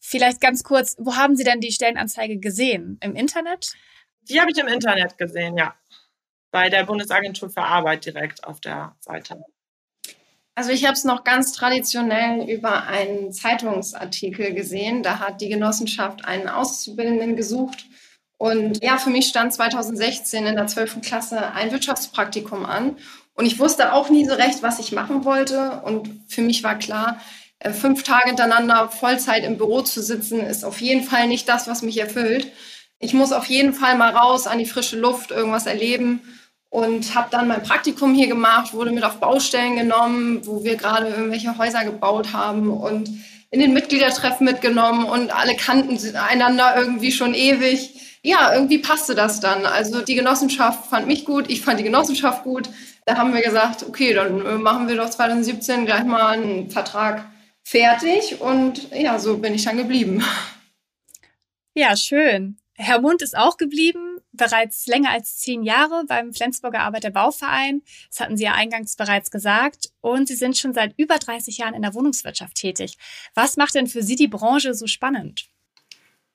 Vielleicht 0.00 0.40
ganz 0.40 0.62
kurz, 0.62 0.96
wo 0.98 1.16
haben 1.16 1.36
Sie 1.36 1.44
denn 1.44 1.60
die 1.60 1.72
Stellenanzeige 1.72 2.38
gesehen? 2.38 2.98
Im 3.02 3.14
Internet? 3.14 3.72
Die 4.22 4.40
habe 4.40 4.50
ich 4.50 4.58
im 4.58 4.68
Internet 4.68 5.18
gesehen, 5.18 5.56
ja. 5.56 5.74
Bei 6.50 6.68
der 6.68 6.84
Bundesagentur 6.84 7.50
für 7.50 7.62
Arbeit 7.62 8.06
direkt 8.06 8.44
auf 8.44 8.60
der 8.60 8.96
Seite. 9.00 9.42
Also 10.54 10.70
ich 10.70 10.84
habe 10.84 10.94
es 10.94 11.04
noch 11.04 11.22
ganz 11.22 11.52
traditionell 11.52 12.50
über 12.50 12.88
einen 12.88 13.32
Zeitungsartikel 13.32 14.54
gesehen. 14.54 15.04
Da 15.04 15.20
hat 15.20 15.40
die 15.40 15.48
Genossenschaft 15.48 16.24
einen 16.24 16.48
Auszubildenden 16.48 17.36
gesucht. 17.36 17.86
Und 18.38 18.82
ja, 18.82 18.98
für 18.98 19.10
mich 19.10 19.28
stand 19.28 19.52
2016 19.52 20.46
in 20.46 20.56
der 20.56 20.66
12. 20.66 21.00
Klasse 21.00 21.52
ein 21.52 21.70
Wirtschaftspraktikum 21.70 22.64
an. 22.64 22.96
Und 23.34 23.46
ich 23.46 23.60
wusste 23.60 23.92
auch 23.92 24.10
nie 24.10 24.24
so 24.24 24.34
recht, 24.34 24.62
was 24.62 24.80
ich 24.80 24.90
machen 24.90 25.24
wollte. 25.24 25.80
Und 25.82 26.10
für 26.26 26.42
mich 26.42 26.64
war 26.64 26.76
klar, 26.76 27.20
fünf 27.72 28.02
Tage 28.02 28.28
hintereinander 28.28 28.88
Vollzeit 28.88 29.44
im 29.44 29.58
Büro 29.58 29.82
zu 29.82 30.00
sitzen, 30.02 30.40
ist 30.40 30.64
auf 30.64 30.80
jeden 30.80 31.02
Fall 31.02 31.26
nicht 31.26 31.48
das, 31.48 31.66
was 31.66 31.82
mich 31.82 31.98
erfüllt. 31.98 32.52
Ich 33.00 33.14
muss 33.14 33.32
auf 33.32 33.46
jeden 33.46 33.74
Fall 33.74 33.96
mal 33.96 34.14
raus 34.14 34.46
an 34.46 34.58
die 34.58 34.66
frische 34.66 34.98
Luft, 34.98 35.30
irgendwas 35.30 35.66
erleben 35.66 36.20
und 36.70 37.14
habe 37.14 37.28
dann 37.30 37.48
mein 37.48 37.62
Praktikum 37.62 38.14
hier 38.14 38.26
gemacht, 38.26 38.74
wurde 38.74 38.90
mit 38.90 39.04
auf 39.04 39.20
Baustellen 39.20 39.76
genommen, 39.76 40.46
wo 40.46 40.64
wir 40.64 40.76
gerade 40.76 41.08
irgendwelche 41.08 41.56
Häuser 41.58 41.84
gebaut 41.84 42.32
haben 42.32 42.70
und 42.70 43.08
in 43.50 43.60
den 43.60 43.72
Mitgliedertreffen 43.72 44.44
mitgenommen 44.44 45.04
und 45.04 45.34
alle 45.34 45.56
kannten 45.56 45.98
einander 46.16 46.74
irgendwie 46.76 47.12
schon 47.12 47.34
ewig. 47.34 47.94
Ja, 48.22 48.52
irgendwie 48.52 48.78
passte 48.78 49.14
das 49.14 49.40
dann. 49.40 49.64
Also 49.64 50.02
die 50.02 50.16
Genossenschaft 50.16 50.90
fand 50.90 51.06
mich 51.06 51.24
gut, 51.24 51.46
ich 51.48 51.62
fand 51.62 51.80
die 51.80 51.84
Genossenschaft 51.84 52.44
gut. 52.44 52.68
Da 53.06 53.16
haben 53.16 53.32
wir 53.32 53.40
gesagt, 53.40 53.84
okay, 53.88 54.12
dann 54.12 54.44
äh, 54.44 54.58
machen 54.58 54.88
wir 54.88 54.96
doch 54.96 55.08
2017 55.08 55.86
gleich 55.86 56.04
mal 56.04 56.32
einen 56.32 56.70
Vertrag 56.70 57.24
fertig 57.68 58.40
und 58.40 58.90
ja, 58.92 59.18
so 59.18 59.38
bin 59.38 59.54
ich 59.54 59.64
dann 59.64 59.76
geblieben. 59.76 60.24
Ja, 61.74 61.96
schön. 61.96 62.56
Herr 62.74 63.00
Mund 63.00 63.22
ist 63.22 63.36
auch 63.36 63.56
geblieben, 63.56 64.18
bereits 64.32 64.86
länger 64.86 65.10
als 65.10 65.36
zehn 65.38 65.62
Jahre 65.62 66.04
beim 66.06 66.32
Flensburger 66.32 66.80
Arbeiterbauverein. 66.80 67.82
Das 68.08 68.20
hatten 68.20 68.36
Sie 68.36 68.44
ja 68.44 68.54
eingangs 68.54 68.96
bereits 68.96 69.30
gesagt. 69.30 69.90
Und 70.00 70.28
Sie 70.28 70.36
sind 70.36 70.56
schon 70.56 70.72
seit 70.72 70.94
über 70.96 71.18
30 71.18 71.58
Jahren 71.58 71.74
in 71.74 71.82
der 71.82 71.94
Wohnungswirtschaft 71.94 72.54
tätig. 72.54 72.96
Was 73.34 73.56
macht 73.56 73.74
denn 73.74 73.86
für 73.86 74.02
Sie 74.02 74.16
die 74.16 74.28
Branche 74.28 74.74
so 74.74 74.86
spannend? 74.86 75.48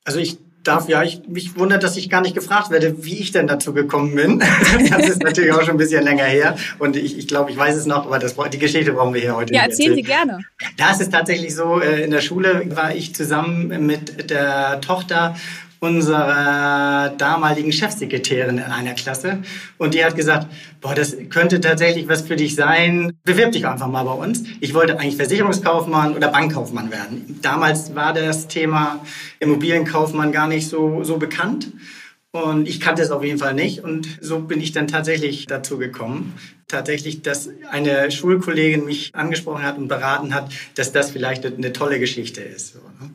Also 0.04 0.20
ich 0.20 0.38
darf. 0.64 0.88
Ja, 0.90 1.04
ich, 1.04 1.22
mich 1.28 1.58
wundert, 1.58 1.84
dass 1.84 1.98
ich 1.98 2.10
gar 2.10 2.22
nicht 2.22 2.36
gefragt 2.36 2.72
werde, 2.72 3.04
wie 3.04 3.20
ich 3.20 3.32
denn 3.32 3.48
dazu 3.48 3.74
gekommen 3.74 4.16
bin. 4.16 4.40
das 4.90 5.10
ist 5.10 5.24
natürlich 5.24 5.52
auch 5.52 5.62
schon 5.62 5.72
ein 5.72 5.78
bisschen 5.78 6.04
länger 6.04 6.26
her. 6.26 6.56
Und 6.80 6.96
ich, 6.96 7.18
ich 7.18 7.28
glaube, 7.28 7.52
ich 7.52 7.58
weiß 7.58 7.76
es 7.76 7.86
noch, 7.86 8.06
aber 8.06 8.20
das, 8.20 8.36
die 8.52 8.60
Geschichte 8.60 8.94
brauchen 8.94 9.14
wir 9.14 9.22
hier 9.22 9.36
heute 9.36 9.54
Ja, 9.54 9.64
erzählen 9.64 9.96
Sie 9.96 10.04
gerne. 10.04 10.40
Da 10.78 10.92
ist 10.92 11.02
es 11.02 11.10
tatsächlich 11.10 11.56
so, 11.56 11.80
äh, 11.80 12.04
in 12.04 12.12
der 12.12 12.22
Schule 12.22 12.64
war 12.76 12.96
ich 12.96 13.14
zusammen 13.16 13.86
mit 13.86 14.30
der 14.30 14.82
Tochter 14.82 15.36
unserer 15.84 17.10
damaligen 17.18 17.74
Chefsekretärin 17.74 18.58
in 18.58 18.64
einer 18.64 18.94
Klasse 18.94 19.40
und 19.78 19.94
die 19.94 20.06
hat 20.06 20.16
gesagt, 20.16 20.48
boah, 20.80 20.96
das 20.96 21.18
könnte 21.30 21.60
tatsächlich 21.60 22.08
was 22.08 22.22
für 22.22 22.38
dich 22.38 22.56
sein. 22.56 23.12
Bewirb 23.26 23.52
dich 23.52 23.68
einfach 23.68 23.88
mal 23.88 24.04
bei 24.04 24.14
uns. 24.14 24.44
Ich 24.62 24.74
wollte 24.74 24.98
eigentlich 24.98 25.18
Versicherungskaufmann 25.18 26.16
oder 26.16 26.30
Bankkaufmann 26.30 26.90
werden. 26.90 27.38
Damals 27.42 27.94
war 27.96 28.14
das 28.14 28.48
Thema 28.48 29.02
Immobilienkaufmann 29.42 30.32
gar 30.32 30.48
nicht 30.48 30.70
so, 30.70 31.04
so 31.04 31.18
bekannt. 31.18 31.74
Und 32.32 32.68
ich 32.68 32.80
kannte 32.80 33.02
es 33.02 33.12
auf 33.12 33.24
jeden 33.24 33.38
Fall 33.38 33.54
nicht. 33.54 33.84
Und 33.84 34.08
so 34.22 34.40
bin 34.40 34.62
ich 34.62 34.72
dann 34.72 34.88
tatsächlich 34.88 35.48
dazu 35.48 35.78
gekommen. 35.78 36.34
Tatsächlich, 36.74 37.22
dass 37.22 37.50
eine 37.70 38.10
Schulkollegin 38.10 38.84
mich 38.86 39.12
angesprochen 39.14 39.64
hat 39.64 39.78
und 39.78 39.88
beraten 39.88 40.34
hat, 40.34 40.52
dass 40.76 40.92
das 40.92 41.12
vielleicht 41.12 41.46
eine 41.46 41.72
tolle 41.72 42.00
Geschichte 42.00 42.42
ist. 42.42 42.76
Ne? 42.76 43.12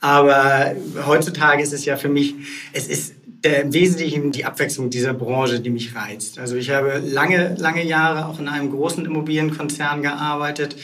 Aber 0.00 0.74
heutzutage 1.06 1.62
ist 1.62 1.72
es 1.72 1.84
ja 1.84 1.96
für 1.96 2.08
mich, 2.08 2.34
es 2.72 2.88
ist 2.88 3.14
im 3.42 3.72
Wesentlichen 3.72 4.32
die 4.32 4.44
Abwechslung 4.44 4.90
dieser 4.90 5.14
Branche, 5.14 5.60
die 5.60 5.70
mich 5.70 5.94
reizt. 5.94 6.40
Also 6.40 6.56
ich 6.56 6.70
habe 6.70 6.98
lange, 6.98 7.54
lange 7.58 7.84
Jahre 7.84 8.26
auch 8.26 8.40
in 8.40 8.48
einem 8.48 8.70
großen 8.70 9.04
Immobilienkonzern 9.04 10.02
gearbeitet 10.02 10.76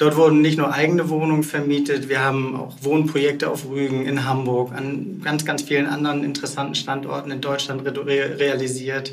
Dort 0.00 0.16
wurden 0.16 0.40
nicht 0.40 0.56
nur 0.56 0.72
eigene 0.72 1.10
Wohnungen 1.10 1.42
vermietet, 1.42 2.08
wir 2.08 2.24
haben 2.24 2.56
auch 2.56 2.74
Wohnprojekte 2.80 3.50
auf 3.50 3.68
Rügen 3.68 4.06
in 4.06 4.24
Hamburg, 4.24 4.72
an 4.72 5.20
ganz, 5.22 5.44
ganz 5.44 5.60
vielen 5.60 5.84
anderen 5.84 6.24
interessanten 6.24 6.74
Standorten 6.74 7.30
in 7.30 7.42
Deutschland 7.42 7.82
realisiert. 7.84 9.12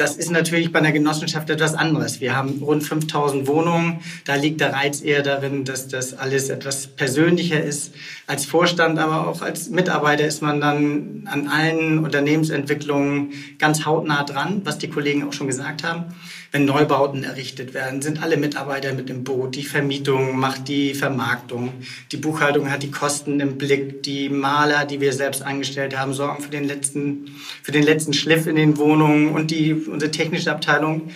Das 0.00 0.16
ist 0.16 0.30
natürlich 0.30 0.72
bei 0.72 0.78
einer 0.78 0.92
Genossenschaft 0.92 1.50
etwas 1.50 1.74
anderes. 1.74 2.22
Wir 2.22 2.34
haben 2.34 2.62
rund 2.62 2.82
5000 2.82 3.46
Wohnungen. 3.46 4.00
Da 4.24 4.34
liegt 4.34 4.62
der 4.62 4.72
Reiz 4.72 5.02
eher 5.02 5.20
darin, 5.20 5.66
dass 5.66 5.88
das 5.88 6.14
alles 6.14 6.48
etwas 6.48 6.86
persönlicher 6.86 7.62
ist. 7.62 7.92
Als 8.26 8.46
Vorstand, 8.46 8.98
aber 8.98 9.28
auch 9.28 9.42
als 9.42 9.68
Mitarbeiter 9.68 10.24
ist 10.24 10.40
man 10.40 10.58
dann 10.58 11.28
an 11.30 11.48
allen 11.48 11.98
Unternehmensentwicklungen 11.98 13.32
ganz 13.58 13.84
hautnah 13.84 14.24
dran, 14.24 14.62
was 14.64 14.78
die 14.78 14.88
Kollegen 14.88 15.28
auch 15.28 15.34
schon 15.34 15.48
gesagt 15.48 15.84
haben 15.84 16.06
wenn 16.52 16.64
Neubauten 16.64 17.22
errichtet 17.22 17.74
werden, 17.74 18.02
sind 18.02 18.22
alle 18.22 18.36
Mitarbeiter 18.36 18.92
mit 18.92 19.08
im 19.08 19.22
Boot. 19.22 19.54
Die 19.54 19.62
Vermietung 19.62 20.36
macht 20.36 20.66
die 20.66 20.94
Vermarktung. 20.94 21.72
Die 22.10 22.16
Buchhaltung 22.16 22.70
hat 22.70 22.82
die 22.82 22.90
Kosten 22.90 23.38
im 23.38 23.56
Blick. 23.56 24.02
Die 24.02 24.28
Maler, 24.28 24.84
die 24.84 25.00
wir 25.00 25.12
selbst 25.12 25.42
angestellt 25.42 25.96
haben, 25.96 26.12
sorgen 26.12 26.42
für 26.42 26.50
den 26.50 26.64
letzten, 26.64 27.36
für 27.62 27.70
den 27.70 27.84
letzten 27.84 28.14
Schliff 28.14 28.48
in 28.48 28.56
den 28.56 28.78
Wohnungen. 28.78 29.28
Und 29.28 29.52
die, 29.52 29.74
unsere 29.74 30.10
technische 30.10 30.50
Abteilung 30.50 31.10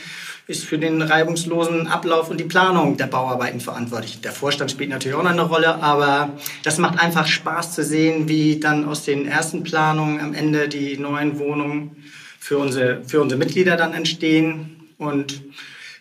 ist 0.47 0.64
für 0.64 0.79
den 0.79 1.03
reibungslosen 1.03 1.88
Ablauf 1.88 2.31
und 2.31 2.38
die 2.38 2.45
Planung 2.45 2.97
der 2.97 3.07
Bauarbeiten 3.07 3.61
verantwortlich. 3.61 4.21
Der 4.21 4.31
Vorstand 4.31 4.71
spielt 4.71 4.91
natürlich 4.91 5.17
auch 5.17 5.23
noch 5.23 5.31
eine 5.31 5.43
Rolle, 5.43 5.83
aber 5.83 6.35
das 6.62 6.79
macht 6.79 7.00
einfach 7.00 7.26
Spaß 7.26 7.73
zu 7.73 7.83
sehen, 7.83 8.29
wie 8.29 8.61
dann 8.61 8.85
aus 8.85 9.05
den 9.05 9.26
ersten 9.26 9.64
Planungen 9.64 10.21
am 10.21 10.35
Ende 10.35 10.69
die 10.69 10.99
neuen 10.99 11.38
Wohnungen 11.38 12.05
für 12.38 12.59
unsere, 12.59 13.03
für 13.05 13.23
unsere 13.23 13.38
Mitglieder 13.38 13.76
dann 13.76 13.95
entstehen 13.95 14.84
und 14.99 15.43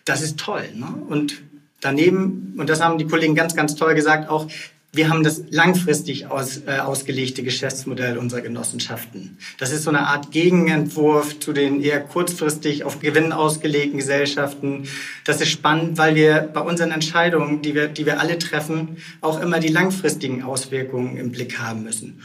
das 0.04 0.22
ist 0.22 0.38
toll. 0.38 0.68
Ne? 0.74 0.86
Und 1.08 1.42
daneben, 1.80 2.54
und 2.58 2.68
das 2.68 2.80
haben 2.82 2.98
die 2.98 3.06
Kollegen 3.06 3.34
ganz, 3.34 3.54
ganz 3.54 3.74
toll 3.74 3.94
gesagt, 3.94 4.28
auch 4.28 4.48
wir 4.94 5.08
haben 5.08 5.24
das 5.24 5.42
langfristig 5.50 6.26
aus, 6.26 6.62
äh, 6.66 6.78
ausgelegte 6.78 7.42
Geschäftsmodell 7.42 8.16
unserer 8.16 8.42
Genossenschaften. 8.42 9.38
Das 9.58 9.72
ist 9.72 9.82
so 9.82 9.90
eine 9.90 10.06
Art 10.06 10.30
Gegenentwurf 10.30 11.40
zu 11.40 11.52
den 11.52 11.82
eher 11.82 12.00
kurzfristig 12.00 12.84
auf 12.84 13.00
Gewinn 13.00 13.32
ausgelegten 13.32 13.98
Gesellschaften. 13.98 14.86
Das 15.24 15.40
ist 15.40 15.48
spannend, 15.48 15.98
weil 15.98 16.14
wir 16.14 16.48
bei 16.54 16.60
unseren 16.60 16.92
Entscheidungen, 16.92 17.60
die 17.60 17.74
wir, 17.74 17.88
die 17.88 18.06
wir 18.06 18.20
alle 18.20 18.38
treffen, 18.38 18.98
auch 19.20 19.40
immer 19.40 19.58
die 19.58 19.68
langfristigen 19.68 20.44
Auswirkungen 20.44 21.16
im 21.16 21.32
Blick 21.32 21.58
haben 21.58 21.82
müssen. 21.82 22.20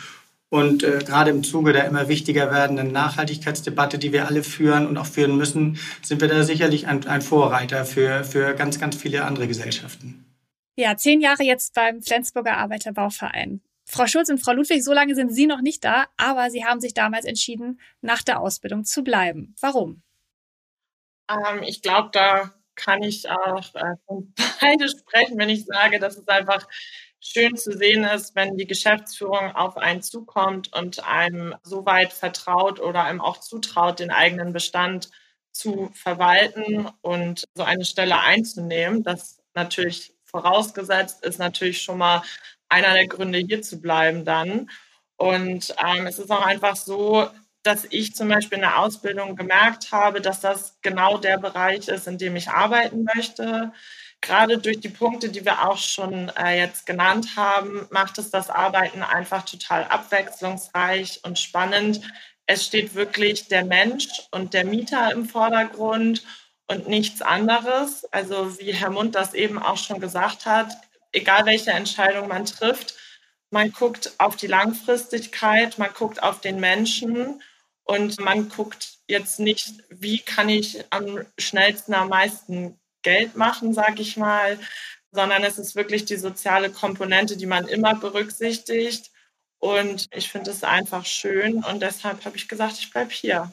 Und 0.49 0.83
äh, 0.83 0.99
gerade 0.99 1.29
im 1.29 1.43
Zuge 1.43 1.73
der 1.73 1.85
immer 1.85 2.07
wichtiger 2.07 2.49
werdenden 2.51 2.91
Nachhaltigkeitsdebatte, 2.91 3.99
die 3.99 4.11
wir 4.11 4.27
alle 4.27 4.43
führen 4.43 4.87
und 4.87 4.97
auch 4.97 5.05
führen 5.05 5.37
müssen, 5.37 5.77
sind 6.01 6.21
wir 6.21 6.27
da 6.27 6.43
sicherlich 6.43 6.87
ein, 6.87 7.05
ein 7.07 7.21
Vorreiter 7.21 7.85
für, 7.85 8.23
für 8.23 8.55
ganz, 8.55 8.79
ganz 8.79 8.95
viele 8.95 9.25
andere 9.25 9.47
Gesellschaften. 9.47 10.25
Ja, 10.75 10.97
zehn 10.97 11.21
Jahre 11.21 11.43
jetzt 11.43 11.75
beim 11.75 12.01
Flensburger 12.01 12.57
Arbeiterbauverein. 12.57 13.61
Frau 13.85 14.07
Schulz 14.07 14.29
und 14.29 14.39
Frau 14.39 14.53
Ludwig, 14.53 14.83
so 14.83 14.93
lange 14.93 15.13
sind 15.13 15.33
Sie 15.33 15.45
noch 15.45 15.61
nicht 15.61 15.83
da, 15.83 16.05
aber 16.17 16.49
Sie 16.49 16.63
haben 16.63 16.79
sich 16.79 16.93
damals 16.93 17.25
entschieden, 17.25 17.79
nach 18.01 18.21
der 18.21 18.39
Ausbildung 18.39 18.85
zu 18.85 19.03
bleiben. 19.03 19.55
Warum? 19.61 20.03
Ähm, 21.29 21.63
ich 21.63 21.81
glaube, 21.81 22.09
da 22.11 22.53
kann 22.75 23.03
ich 23.03 23.29
auch 23.29 23.75
äh, 23.75 23.95
von 24.05 24.33
beide 24.61 24.89
sprechen, 24.89 25.37
wenn 25.37 25.49
ich 25.49 25.65
sage, 25.65 25.99
dass 25.99 26.17
es 26.17 26.27
einfach 26.27 26.67
schön 27.21 27.55
zu 27.57 27.77
sehen 27.77 28.03
ist, 28.03 28.35
wenn 28.35 28.57
die 28.57 28.67
Geschäftsführung 28.67 29.55
auf 29.55 29.77
einen 29.77 30.01
zukommt 30.01 30.73
und 30.75 31.03
einem 31.05 31.55
so 31.63 31.85
weit 31.85 32.13
vertraut 32.13 32.79
oder 32.79 33.03
einem 33.03 33.21
auch 33.21 33.37
zutraut, 33.39 33.99
den 33.99 34.11
eigenen 34.11 34.53
Bestand 34.53 35.09
zu 35.51 35.89
verwalten 35.93 36.87
und 37.01 37.45
so 37.55 37.63
eine 37.63 37.85
Stelle 37.85 38.19
einzunehmen. 38.19 39.03
Das 39.03 39.39
natürlich 39.53 40.13
vorausgesetzt 40.23 41.23
ist 41.25 41.39
natürlich 41.39 41.81
schon 41.81 41.97
mal 41.97 42.21
einer 42.69 42.93
der 42.93 43.07
Gründe, 43.07 43.39
hier 43.39 43.61
zu 43.61 43.81
bleiben 43.81 44.25
dann. 44.25 44.69
Und 45.17 45.75
ähm, 45.85 46.07
es 46.07 46.19
ist 46.19 46.31
auch 46.31 46.45
einfach 46.45 46.75
so, 46.75 47.29
dass 47.63 47.85
ich 47.89 48.15
zum 48.15 48.29
Beispiel 48.29 48.57
in 48.57 48.61
der 48.61 48.79
Ausbildung 48.79 49.35
gemerkt 49.35 49.91
habe, 49.91 50.21
dass 50.21 50.39
das 50.39 50.77
genau 50.81 51.17
der 51.17 51.37
Bereich 51.37 51.87
ist, 51.89 52.07
in 52.07 52.17
dem 52.17 52.35
ich 52.37 52.49
arbeiten 52.49 53.03
möchte 53.15 53.73
gerade 54.21 54.57
durch 54.57 54.79
die 54.79 54.89
Punkte, 54.89 55.29
die 55.29 55.45
wir 55.45 55.67
auch 55.67 55.77
schon 55.77 56.29
äh, 56.29 56.57
jetzt 56.57 56.85
genannt 56.85 57.35
haben, 57.35 57.87
macht 57.89 58.17
es 58.17 58.31
das 58.31 58.49
Arbeiten 58.49 59.01
einfach 59.01 59.43
total 59.43 59.85
abwechslungsreich 59.85 61.21
und 61.23 61.39
spannend. 61.39 62.01
Es 62.45 62.65
steht 62.65 62.95
wirklich 62.95 63.47
der 63.47 63.65
Mensch 63.65 64.07
und 64.31 64.53
der 64.53 64.65
Mieter 64.65 65.11
im 65.11 65.27
Vordergrund 65.27 66.23
und 66.67 66.87
nichts 66.87 67.21
anderes. 67.21 68.05
Also 68.11 68.59
wie 68.59 68.73
Herr 68.73 68.89
Mund 68.89 69.15
das 69.15 69.33
eben 69.33 69.61
auch 69.61 69.77
schon 69.77 69.99
gesagt 69.99 70.45
hat, 70.45 70.71
egal 71.11 71.45
welche 71.45 71.71
Entscheidung 71.71 72.27
man 72.27 72.45
trifft, 72.45 72.95
man 73.51 73.71
guckt 73.71 74.11
auf 74.19 74.35
die 74.35 74.47
Langfristigkeit, 74.47 75.77
man 75.79 75.91
guckt 75.93 76.21
auf 76.21 76.39
den 76.39 76.59
Menschen 76.59 77.41
und 77.83 78.19
man 78.19 78.49
guckt 78.49 78.99
jetzt 79.07 79.39
nicht, 79.39 79.73
wie 79.89 80.19
kann 80.19 80.49
ich 80.49 80.83
am 80.91 81.25
schnellsten, 81.39 81.95
am 81.95 82.09
meisten 82.09 82.78
Geld 83.01 83.35
machen, 83.35 83.73
sage 83.73 84.01
ich 84.01 84.17
mal, 84.17 84.59
sondern 85.11 85.43
es 85.43 85.57
ist 85.57 85.75
wirklich 85.75 86.05
die 86.05 86.17
soziale 86.17 86.69
Komponente, 86.69 87.37
die 87.37 87.45
man 87.45 87.67
immer 87.67 87.95
berücksichtigt. 87.95 89.11
Und 89.59 90.07
ich 90.13 90.31
finde 90.31 90.51
es 90.51 90.63
einfach 90.63 91.05
schön 91.05 91.63
und 91.63 91.81
deshalb 91.81 92.23
habe 92.23 92.37
ich 92.37 92.47
gesagt, 92.47 92.77
ich 92.79 92.91
bleibe 92.91 93.11
hier. 93.11 93.51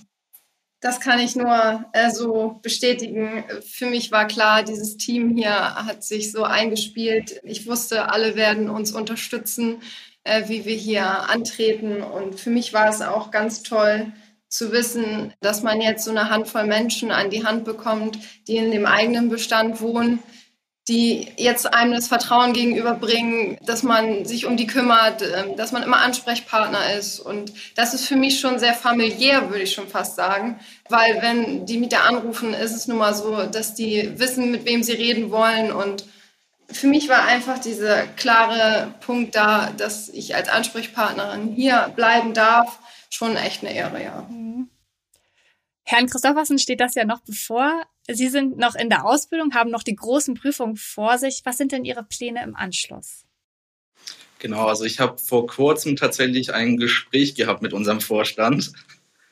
Das 0.80 1.00
kann 1.00 1.18
ich 1.18 1.34
nur 1.34 1.84
äh, 1.94 2.10
so 2.10 2.60
bestätigen. 2.62 3.44
Für 3.68 3.86
mich 3.86 4.12
war 4.12 4.26
klar, 4.26 4.62
dieses 4.62 4.96
Team 4.96 5.34
hier 5.36 5.74
hat 5.74 6.04
sich 6.04 6.30
so 6.30 6.44
eingespielt. 6.44 7.40
Ich 7.44 7.66
wusste, 7.66 8.10
alle 8.10 8.36
werden 8.36 8.68
uns 8.70 8.92
unterstützen, 8.92 9.82
äh, 10.22 10.48
wie 10.48 10.64
wir 10.64 10.76
hier 10.76 11.28
antreten. 11.28 12.02
Und 12.02 12.38
für 12.38 12.50
mich 12.50 12.72
war 12.72 12.88
es 12.88 13.00
auch 13.00 13.30
ganz 13.30 13.62
toll, 13.62 14.12
zu 14.48 14.72
wissen, 14.72 15.32
dass 15.40 15.62
man 15.62 15.80
jetzt 15.80 16.04
so 16.04 16.10
eine 16.10 16.30
Handvoll 16.30 16.64
Menschen 16.64 17.10
an 17.10 17.30
die 17.30 17.44
Hand 17.44 17.64
bekommt, 17.64 18.18
die 18.46 18.56
in 18.56 18.70
dem 18.70 18.86
eigenen 18.86 19.28
Bestand 19.28 19.80
wohnen, 19.80 20.22
die 20.88 21.32
jetzt 21.36 21.72
einem 21.74 21.92
das 21.92 22.06
Vertrauen 22.06 22.52
gegenüberbringen, 22.52 23.58
dass 23.66 23.82
man 23.82 24.24
sich 24.24 24.46
um 24.46 24.56
die 24.56 24.68
kümmert, 24.68 25.20
ähm, 25.22 25.56
dass 25.56 25.72
man 25.72 25.82
immer 25.82 25.98
Ansprechpartner 25.98 26.94
ist. 26.94 27.18
Und 27.18 27.52
das 27.74 27.92
ist 27.92 28.06
für 28.06 28.14
mich 28.14 28.38
schon 28.38 28.60
sehr 28.60 28.74
familiär, 28.74 29.50
würde 29.50 29.64
ich 29.64 29.74
schon 29.74 29.88
fast 29.88 30.14
sagen. 30.14 30.60
Weil 30.88 31.20
wenn 31.22 31.66
die 31.66 31.78
Mieter 31.78 32.04
anrufen, 32.04 32.54
ist 32.54 32.72
es 32.72 32.86
nun 32.86 32.98
mal 32.98 33.14
so, 33.14 33.46
dass 33.46 33.74
die 33.74 34.12
wissen, 34.20 34.52
mit 34.52 34.64
wem 34.64 34.84
sie 34.84 34.92
reden 34.92 35.32
wollen. 35.32 35.72
Und 35.72 36.04
für 36.70 36.86
mich 36.86 37.08
war 37.08 37.24
einfach 37.24 37.58
dieser 37.58 38.06
klare 38.06 38.94
Punkt 39.00 39.34
da, 39.34 39.72
dass 39.76 40.08
ich 40.08 40.36
als 40.36 40.48
Ansprechpartnerin 40.48 41.52
hier 41.56 41.92
bleiben 41.96 42.32
darf 42.32 42.78
schon 43.10 43.36
echt 43.36 43.62
eine 43.62 43.74
Ehre, 43.74 44.02
ja. 44.02 44.28
Mhm. 44.30 44.68
Herrn 45.84 46.08
Christoffersen 46.08 46.58
steht 46.58 46.80
das 46.80 46.96
ja 46.96 47.04
noch 47.04 47.20
bevor. 47.20 47.82
Sie 48.08 48.28
sind 48.28 48.58
noch 48.58 48.74
in 48.74 48.90
der 48.90 49.04
Ausbildung, 49.04 49.54
haben 49.54 49.70
noch 49.70 49.84
die 49.84 49.94
großen 49.94 50.34
Prüfungen 50.34 50.76
vor 50.76 51.18
sich. 51.18 51.42
Was 51.44 51.58
sind 51.58 51.70
denn 51.70 51.84
Ihre 51.84 52.02
Pläne 52.02 52.42
im 52.42 52.56
Anschluss? 52.56 53.24
Genau, 54.40 54.66
also 54.66 54.84
ich 54.84 55.00
habe 55.00 55.18
vor 55.18 55.46
kurzem 55.46 55.96
tatsächlich 55.96 56.52
ein 56.52 56.76
Gespräch 56.76 57.34
gehabt 57.36 57.62
mit 57.62 57.72
unserem 57.72 58.00
Vorstand 58.00 58.72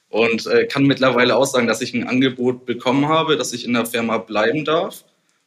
und 0.09 0.47
äh, 0.47 0.66
kann 0.66 0.85
mittlerweile 0.85 1.37
auch 1.37 1.45
sagen, 1.45 1.66
dass 1.66 1.81
ich 1.81 1.93
ein 1.93 2.07
Angebot 2.07 2.66
bekommen 2.66 3.09
habe, 3.09 3.37
dass 3.37 3.52
ich 3.52 3.64
in 3.64 3.75
der 3.75 3.85
Firma 3.85 4.19
bleiben 4.19 4.64
darf. 4.64 5.04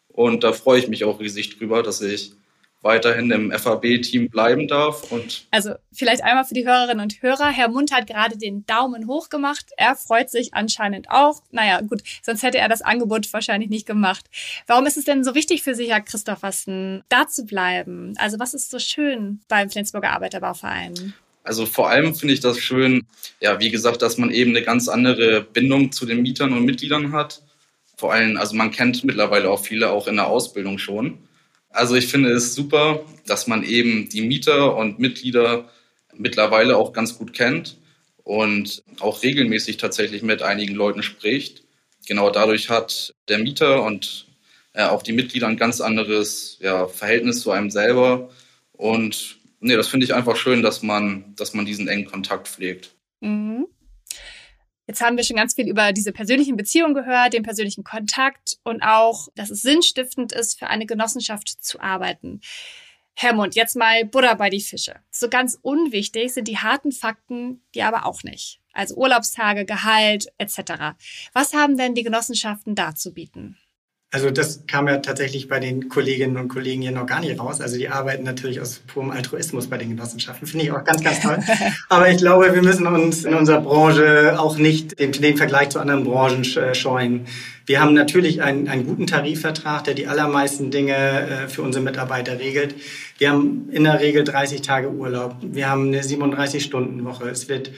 Und 0.10 0.44
da 0.44 0.52
freue 0.52 0.80
ich 0.80 0.88
mich 0.90 1.06
auch 1.06 1.20
riesig 1.20 1.58
drüber, 1.58 1.84
dass 1.84 2.02
ich 2.02 2.34
weiterhin 2.82 3.32
im 3.32 3.52
FAB-Team 3.52 4.30
bleiben 4.30 4.68
darf. 4.68 5.12
Und 5.12 5.48
also 5.52 5.72
vielleicht 5.92 6.24
einmal 6.24 6.46
für 6.46 6.54
die 6.54 6.66
Hörerinnen 6.66 7.02
und 7.02 7.22
Hörer. 7.22 7.50
Herr 7.50 7.70
Mund 7.70 7.92
hat 7.92 8.08
gerade 8.08 8.38
den 8.38 8.66
Daumen 8.66 9.08
hoch 9.08 9.30
gemacht. 9.30 9.66
Er 9.78 9.96
freut 9.96 10.30
sich 10.30 10.54
anscheinend 10.54 11.10
auch. 11.10 11.42
Naja, 11.52 11.82
gut, 11.82 12.02
sonst 12.22 12.44
hätte 12.44 12.60
er 12.60 12.70
das 12.70 12.82
Angebot 12.82 13.32
wahrscheinlich 13.34 13.70
nicht 13.70 13.86
gemacht. 13.86 14.26
Warum 14.68 14.86
ist 14.86 14.98
es 14.98 15.06
denn 15.06 15.24
so 15.24 15.36
wichtig 15.36 15.64
für 15.64 15.76
Sie, 15.76 15.92
Herr 15.92 16.02
Christophersen, 16.02 17.04
da 17.10 17.28
zu 17.28 17.46
bleiben? 17.46 18.14
Also 18.18 18.40
was 18.40 18.54
ist 18.54 18.70
so 18.70 18.80
schön 18.80 19.42
beim 19.48 19.70
Flensburger 19.70 20.12
Arbeiterbauverein? 20.12 21.14
Also 21.44 21.66
vor 21.66 21.90
allem 21.90 22.14
finde 22.14 22.34
ich 22.34 22.42
das 22.42 22.60
schön, 22.60 23.06
ja, 23.40 23.60
wie 23.60 23.72
gesagt, 23.72 24.02
dass 24.02 24.18
man 24.18 24.32
eben 24.32 24.52
eine 24.52 24.64
ganz 24.64 24.90
andere 24.90 25.42
Bindung 25.42 25.94
zu 25.94 26.06
den 26.06 26.22
Mietern 26.22 26.52
und 26.52 26.66
Mitgliedern 26.66 27.14
hat. 27.14 27.42
Vor 27.96 28.14
allem, 28.14 28.38
also 28.38 28.56
man 28.56 28.70
kennt 28.70 29.04
mittlerweile 29.06 29.50
auch 29.50 29.64
viele 29.64 29.90
auch 29.90 30.08
in 30.08 30.18
der 30.18 30.28
Ausbildung 30.28 30.78
schon. 30.78 31.27
Also 31.70 31.96
ich 31.96 32.08
finde 32.08 32.32
es 32.32 32.56
super, 32.56 33.06
dass 33.26 33.48
man 33.48 33.64
eben 33.64 34.10
die 34.10 34.22
Mieter 34.22 34.76
und 34.76 35.00
Mitglieder 35.00 35.70
mittlerweile 36.16 36.78
auch 36.78 36.94
ganz 36.94 37.18
gut 37.18 37.34
kennt 37.34 37.78
und 38.24 38.84
auch 39.00 39.24
regelmäßig 39.24 39.78
tatsächlich 39.78 40.22
mit 40.22 40.42
einigen 40.42 40.76
Leuten 40.76 41.04
spricht. 41.04 41.64
Genau 42.08 42.30
dadurch 42.30 42.70
hat 42.70 43.14
der 43.28 43.40
Mieter 43.40 43.84
und 43.84 44.28
äh, 44.74 44.84
auch 44.84 45.04
die 45.04 45.14
Mitglieder 45.14 45.48
ein 45.48 45.58
ganz 45.58 45.82
anderes 45.82 46.58
ja, 46.62 46.88
Verhältnis 46.88 47.42
zu 47.42 47.52
einem 47.52 47.70
selber. 47.70 48.30
Und 48.72 49.38
nee, 49.60 49.76
das 49.76 49.88
finde 49.88 50.06
ich 50.06 50.14
einfach 50.14 50.36
schön, 50.36 50.62
dass 50.62 50.84
man, 50.84 51.36
dass 51.36 51.54
man 51.54 51.66
diesen 51.66 51.88
engen 51.88 52.06
Kontakt 52.06 52.48
pflegt. 52.48 52.96
Mhm. 53.22 53.68
Jetzt 54.88 55.02
haben 55.02 55.18
wir 55.18 55.26
schon 55.26 55.36
ganz 55.36 55.54
viel 55.54 55.68
über 55.68 55.92
diese 55.92 56.14
persönlichen 56.14 56.56
Beziehungen 56.56 56.94
gehört, 56.94 57.34
den 57.34 57.44
persönlichen 57.44 57.84
Kontakt 57.84 58.58
und 58.64 58.82
auch, 58.82 59.28
dass 59.36 59.50
es 59.50 59.62
sinnstiftend 59.62 60.32
ist, 60.32 60.58
für 60.58 60.68
eine 60.68 60.86
Genossenschaft 60.86 61.50
zu 61.50 61.82
arbeiten. 61.82 62.40
Hermund, 63.14 63.56
jetzt 63.56 63.76
mal 63.76 64.06
Butter 64.06 64.36
bei 64.36 64.50
die 64.50 64.62
Fische. 64.62 64.96
So 65.12 65.28
ganz 65.28 65.58
unwichtig 65.62 66.34
sind 66.34 66.48
die 66.48 66.60
harten 66.60 66.92
Fakten, 66.92 67.62
die 67.76 67.82
aber 67.82 68.06
auch 68.06 68.24
nicht. 68.24 68.62
Also 68.74 68.96
Urlaubstage, 68.96 69.66
Gehalt 69.66 70.28
etc. 70.38 70.96
Was 71.34 71.54
haben 71.54 71.78
denn 71.78 71.96
die 71.96 72.04
Genossenschaften 72.04 72.76
da 72.76 72.96
zu 72.96 73.14
bieten? 73.14 73.58
Also 74.10 74.32
das 74.32 74.66
kam 74.68 74.88
ja 74.88 74.98
tatsächlich 74.98 75.50
bei 75.50 75.60
den 75.60 75.90
Kolleginnen 75.90 76.38
und 76.38 76.48
Kollegen 76.48 76.82
hier 76.82 76.92
noch 76.92 77.06
gar 77.06 77.20
nicht 77.20 77.38
raus. 77.38 77.60
Also 77.60 77.78
die 77.78 77.90
arbeiten 77.90 78.24
natürlich 78.24 78.62
aus 78.62 78.80
purem 78.88 79.12
Altruismus 79.12 79.68
bei 79.68 79.78
den 79.78 79.90
Genossenschaften. 79.90 80.48
Finde 80.48 80.64
ich 80.64 80.72
auch 80.72 80.86
ganz, 80.86 81.04
ganz 81.04 81.20
toll. 81.20 81.40
Aber 81.90 82.10
ich 82.10 82.18
glaube, 82.18 82.56
wir 82.56 82.62
müssen 82.62 82.88
uns 82.88 83.26
in 83.26 83.34
unserer 83.34 83.60
Branche 83.60 84.40
auch 84.40 84.58
nicht 84.58 84.98
den, 84.98 85.12
den 85.12 85.36
Vergleich 85.36 85.70
zu 85.70 85.80
anderen 85.80 86.06
Branchen 86.06 86.46
scheuen. 86.46 87.26
Wir 87.66 87.82
haben 87.82 87.94
natürlich 87.94 88.42
einen, 88.42 88.70
einen 88.70 88.86
guten 88.86 89.08
Tarifvertrag, 89.08 89.84
der 89.84 89.94
die 89.94 90.08
allermeisten 90.08 90.72
Dinge 90.72 90.96
äh, 90.96 91.50
für 91.50 91.62
unsere 91.62 91.84
Mitarbeiter 91.84 92.40
regelt. 92.40 92.76
Wir 93.18 93.32
haben 93.32 93.70
in 93.72 93.84
der 93.84 94.00
Regel 94.00 94.24
30 94.24 94.62
Tage 94.62 94.90
Urlaub. 94.90 95.36
Wir 95.42 95.70
haben 95.70 95.88
eine 95.88 96.02
37-Stunden-Woche. 96.02 97.28
Es 97.28 97.50
wird 97.50 97.72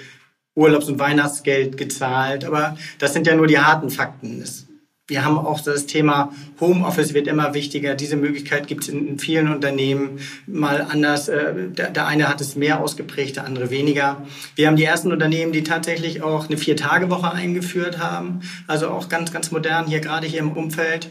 Urlaubs- 0.53 0.89
und 0.89 1.00
Weihnachtsgeld 1.00 1.75
gezahlt. 1.75 2.45
Aber 2.45 2.77
das 3.00 3.13
sind 3.13 3.25
ja 3.25 3.36
nur 3.36 3.48
die 3.48 3.57
harten 3.57 3.89
Fakten. 3.89 4.43
Es 4.43 4.68
wir 5.10 5.25
haben 5.25 5.38
auch 5.38 5.60
das 5.62 5.88
Thema 5.88 6.32
Homeoffice 6.60 7.13
wird 7.13 7.28
immer 7.28 7.54
wichtiger. 7.54 7.96
Diese 7.96 8.16
Möglichkeit 8.16 8.68
gibt 8.68 8.84
es 8.84 8.89
in, 8.89 9.18
vielen 9.20 9.51
Unternehmen 9.51 10.20
mal 10.46 10.82
anders. 10.82 11.28
Äh, 11.28 11.70
der, 11.70 12.06
eine 12.06 12.30
hat 12.30 12.42
es 12.42 12.56
mehr 12.56 12.80
ausgeprägt, 12.80 13.38
der 13.38 13.46
andere 13.46 13.72
weniger. 13.72 14.22
Wir 14.56 14.68
haben 14.68 14.75
die 14.75 14.84
ersten 14.84 15.12
Unternehmen, 15.12 15.51
die 15.51 15.63
tatsächlich 15.63 16.22
auch 16.22 16.48
eine 16.48 16.58
Vier-Tage-Woche 16.58 17.32
eingeführt 17.32 17.98
haben. 17.98 18.42
Also 18.68 18.89
auch 18.89 19.10
ganz, 19.10 19.32
ganz 19.32 19.51
modern 19.51 19.88
hier, 19.88 20.00
gerade 20.00 20.28
hier 20.28 20.39
im 20.39 20.51
Umfeld. 20.51 21.10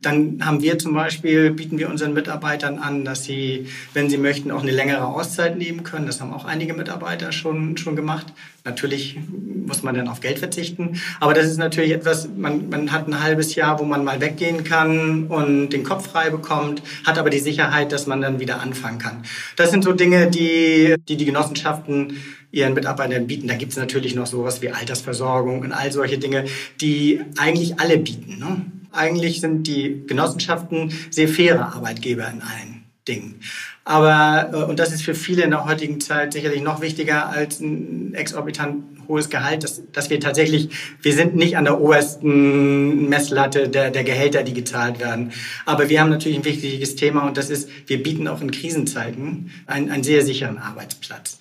Dann 0.00 0.38
haben 0.46 0.62
wir 0.62 0.78
zum 0.78 0.94
Beispiel, 0.94 1.50
bieten 1.50 1.78
wir 1.78 1.88
unseren 1.88 2.14
Mitarbeitern 2.14 2.78
an, 2.78 3.04
dass 3.04 3.24
sie, 3.24 3.66
wenn 3.94 4.08
sie 4.08 4.16
möchten, 4.16 4.52
auch 4.52 4.62
eine 4.62 4.70
längere 4.70 5.04
Auszeit 5.04 5.58
nehmen 5.58 5.82
können. 5.82 6.06
Das 6.06 6.20
haben 6.20 6.32
auch 6.32 6.44
einige 6.44 6.72
Mitarbeiter 6.72 7.32
schon, 7.32 7.76
schon 7.76 7.96
gemacht. 7.96 8.26
Natürlich 8.64 9.18
muss 9.66 9.82
man 9.82 9.96
dann 9.96 10.06
auf 10.06 10.20
Geld 10.20 10.38
verzichten. 10.38 11.00
Aber 11.18 11.34
das 11.34 11.46
ist 11.46 11.56
natürlich 11.56 11.90
etwas, 11.90 12.28
man, 12.36 12.68
man 12.68 12.92
hat 12.92 13.08
ein 13.08 13.20
halbes 13.20 13.56
Jahr, 13.56 13.80
wo 13.80 13.84
man 13.84 14.04
mal 14.04 14.20
weggehen 14.20 14.62
kann 14.62 15.26
und 15.26 15.70
den 15.70 15.82
Kopf 15.82 16.08
frei 16.10 16.30
bekommt, 16.30 16.80
hat 17.04 17.18
aber 17.18 17.30
die 17.30 17.40
Sicherheit, 17.40 17.90
dass 17.90 18.06
man 18.06 18.20
dann 18.20 18.38
wieder 18.38 18.60
anfangen 18.60 18.98
kann. 18.98 19.24
Das 19.56 19.72
sind 19.72 19.82
so 19.82 19.92
Dinge, 19.92 20.30
die 20.30 20.94
die, 21.08 21.16
die 21.16 21.24
Genossenschaften 21.24 22.18
ihren 22.50 22.74
Mitarbeitern 22.74 23.26
bieten. 23.26 23.48
Da 23.48 23.54
gibt 23.54 23.72
es 23.72 23.78
natürlich 23.78 24.14
noch 24.14 24.26
sowas 24.26 24.62
wie 24.62 24.70
Altersversorgung 24.70 25.60
und 25.60 25.72
all 25.72 25.92
solche 25.92 26.18
Dinge, 26.18 26.44
die 26.80 27.20
eigentlich 27.36 27.78
alle 27.80 27.98
bieten. 27.98 28.38
Ne? 28.38 28.77
Eigentlich 28.92 29.40
sind 29.40 29.66
die 29.66 30.04
Genossenschaften 30.06 30.92
sehr 31.10 31.28
faire 31.28 31.74
Arbeitgeber 31.74 32.28
in 32.28 32.42
allen 32.42 32.84
Dingen. 33.06 33.40
Aber, 33.84 34.50
äh, 34.52 34.64
und 34.64 34.78
das 34.78 34.92
ist 34.92 35.02
für 35.02 35.14
viele 35.14 35.42
in 35.42 35.50
der 35.50 35.64
heutigen 35.64 36.00
Zeit 36.00 36.32
sicherlich 36.32 36.62
noch 36.62 36.80
wichtiger 36.80 37.28
als 37.28 37.60
ein 37.60 38.14
exorbitant 38.14 38.84
hohes 39.08 39.30
Gehalt, 39.30 39.64
dass, 39.64 39.82
dass 39.92 40.10
wir 40.10 40.20
tatsächlich, 40.20 40.68
wir 41.00 41.14
sind 41.14 41.34
nicht 41.34 41.56
an 41.56 41.64
der 41.64 41.80
obersten 41.80 43.08
Messlatte 43.08 43.68
der, 43.68 43.90
der 43.90 44.04
Gehälter, 44.04 44.42
die 44.42 44.52
gezahlt 44.52 45.00
werden. 45.00 45.32
Aber 45.64 45.88
wir 45.88 46.00
haben 46.00 46.10
natürlich 46.10 46.38
ein 46.38 46.44
wichtiges 46.44 46.96
Thema 46.96 47.26
und 47.26 47.38
das 47.38 47.48
ist, 47.48 47.70
wir 47.86 48.02
bieten 48.02 48.28
auch 48.28 48.42
in 48.42 48.50
Krisenzeiten 48.50 49.50
einen, 49.66 49.90
einen 49.90 50.04
sehr 50.04 50.22
sicheren 50.22 50.58
Arbeitsplatz. 50.58 51.38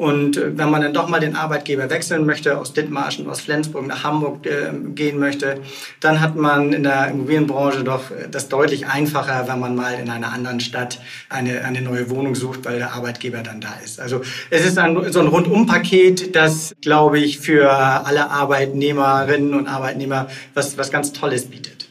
Und 0.00 0.38
äh, 0.38 0.56
wenn 0.56 0.70
man 0.70 0.80
dann 0.80 0.94
doch 0.94 1.10
mal 1.10 1.20
den 1.20 1.36
Arbeitgeber 1.36 1.90
wechseln 1.90 2.24
möchte, 2.24 2.56
aus 2.56 2.72
Dithmarschen, 2.72 3.28
aus 3.28 3.42
Flensburg 3.42 3.86
nach 3.86 4.02
Hamburg 4.02 4.46
äh, 4.46 4.70
gehen 4.94 5.18
möchte, 5.18 5.60
dann 6.00 6.22
hat 6.22 6.36
man 6.36 6.72
in 6.72 6.84
der 6.84 7.08
Immobilienbranche 7.08 7.84
doch 7.84 8.10
äh, 8.10 8.26
das 8.30 8.48
deutlich 8.48 8.86
einfacher, 8.86 9.46
wenn 9.46 9.60
man 9.60 9.76
mal 9.76 10.00
in 10.00 10.08
einer 10.08 10.32
anderen 10.32 10.60
Stadt 10.60 11.00
eine, 11.28 11.66
eine 11.66 11.82
neue 11.82 12.08
Wohnung 12.08 12.34
sucht, 12.34 12.64
weil 12.64 12.78
der 12.78 12.94
Arbeitgeber 12.94 13.42
dann 13.42 13.60
da 13.60 13.74
ist. 13.84 14.00
Also 14.00 14.22
es 14.48 14.64
ist 14.64 14.78
ein, 14.78 15.12
so 15.12 15.20
ein 15.20 15.26
Rundumpaket, 15.26 16.34
das, 16.34 16.74
glaube 16.80 17.18
ich, 17.18 17.38
für 17.38 17.70
alle 17.70 18.30
Arbeitnehmerinnen 18.30 19.52
und 19.52 19.66
Arbeitnehmer 19.66 20.28
was, 20.54 20.78
was 20.78 20.90
ganz 20.90 21.12
Tolles 21.12 21.50
bietet. 21.50 21.90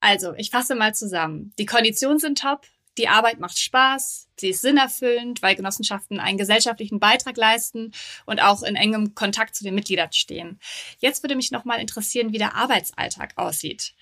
Also, 0.00 0.32
ich 0.38 0.50
fasse 0.50 0.74
mal 0.74 0.94
zusammen. 0.94 1.52
Die 1.58 1.66
Konditionen 1.66 2.18
sind 2.18 2.38
top, 2.38 2.62
die 2.98 3.08
Arbeit 3.08 3.40
macht 3.40 3.58
Spaß, 3.58 4.28
sie 4.38 4.50
ist 4.50 4.62
sinnerfüllend, 4.62 5.42
weil 5.42 5.56
Genossenschaften 5.56 6.20
einen 6.20 6.38
gesellschaftlichen 6.38 7.00
Beitrag 7.00 7.36
leisten 7.36 7.92
und 8.24 8.40
auch 8.40 8.62
in 8.62 8.76
engem 8.76 9.14
Kontakt 9.14 9.54
zu 9.54 9.64
den 9.64 9.74
Mitgliedern 9.74 10.12
stehen. 10.12 10.58
Jetzt 10.98 11.22
würde 11.22 11.36
mich 11.36 11.50
nochmal 11.50 11.80
interessieren, 11.80 12.32
wie 12.32 12.38
der 12.38 12.54
Arbeitsalltag 12.54 13.32
aussieht. 13.36 13.94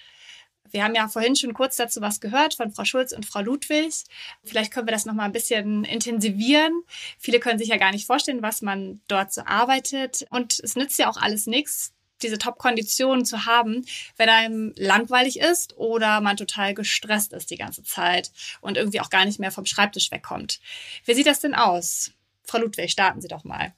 Wir 0.70 0.82
haben 0.82 0.94
ja 0.94 1.06
vorhin 1.06 1.36
schon 1.36 1.54
kurz 1.54 1.76
dazu 1.76 2.00
was 2.00 2.20
gehört 2.20 2.54
von 2.54 2.72
Frau 2.72 2.84
Schulz 2.84 3.12
und 3.12 3.26
Frau 3.26 3.40
Ludwig. 3.40 3.94
Vielleicht 4.42 4.72
können 4.72 4.88
wir 4.88 4.92
das 4.92 5.04
noch 5.04 5.14
mal 5.14 5.24
ein 5.24 5.32
bisschen 5.32 5.84
intensivieren. 5.84 6.82
Viele 7.18 7.38
können 7.38 7.60
sich 7.60 7.68
ja 7.68 7.76
gar 7.76 7.92
nicht 7.92 8.06
vorstellen, 8.06 8.42
was 8.42 8.60
man 8.60 9.00
dort 9.06 9.32
so 9.32 9.42
arbeitet. 9.42 10.26
Und 10.30 10.58
es 10.58 10.74
nützt 10.74 10.98
ja 10.98 11.08
auch 11.08 11.16
alles 11.16 11.46
nichts, 11.46 11.92
diese 12.24 12.38
Top-Konditionen 12.38 13.24
zu 13.24 13.46
haben, 13.46 13.84
wenn 14.16 14.28
einem 14.28 14.72
langweilig 14.76 15.38
ist 15.38 15.76
oder 15.76 16.20
man 16.20 16.36
total 16.36 16.74
gestresst 16.74 17.32
ist 17.32 17.50
die 17.50 17.56
ganze 17.56 17.84
Zeit 17.84 18.32
und 18.60 18.76
irgendwie 18.76 19.00
auch 19.00 19.10
gar 19.10 19.24
nicht 19.24 19.38
mehr 19.38 19.52
vom 19.52 19.66
Schreibtisch 19.66 20.10
wegkommt. 20.10 20.58
Wie 21.04 21.14
sieht 21.14 21.26
das 21.26 21.40
denn 21.40 21.54
aus? 21.54 22.10
Frau 22.42 22.58
Ludwig, 22.58 22.90
starten 22.90 23.20
Sie 23.20 23.28
doch 23.28 23.44
mal. 23.44 23.72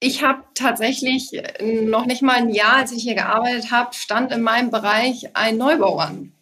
Ich 0.00 0.24
habe 0.24 0.42
tatsächlich 0.54 1.30
noch 1.60 2.06
nicht 2.06 2.22
mal 2.22 2.36
ein 2.36 2.48
Jahr, 2.48 2.78
als 2.78 2.90
ich 2.90 3.04
hier 3.04 3.14
gearbeitet 3.14 3.70
habe, 3.70 3.94
stand 3.94 4.32
in 4.32 4.42
meinem 4.42 4.70
Bereich 4.70 5.36
ein 5.36 5.58
Neubau 5.58 5.98
an. 5.98 6.32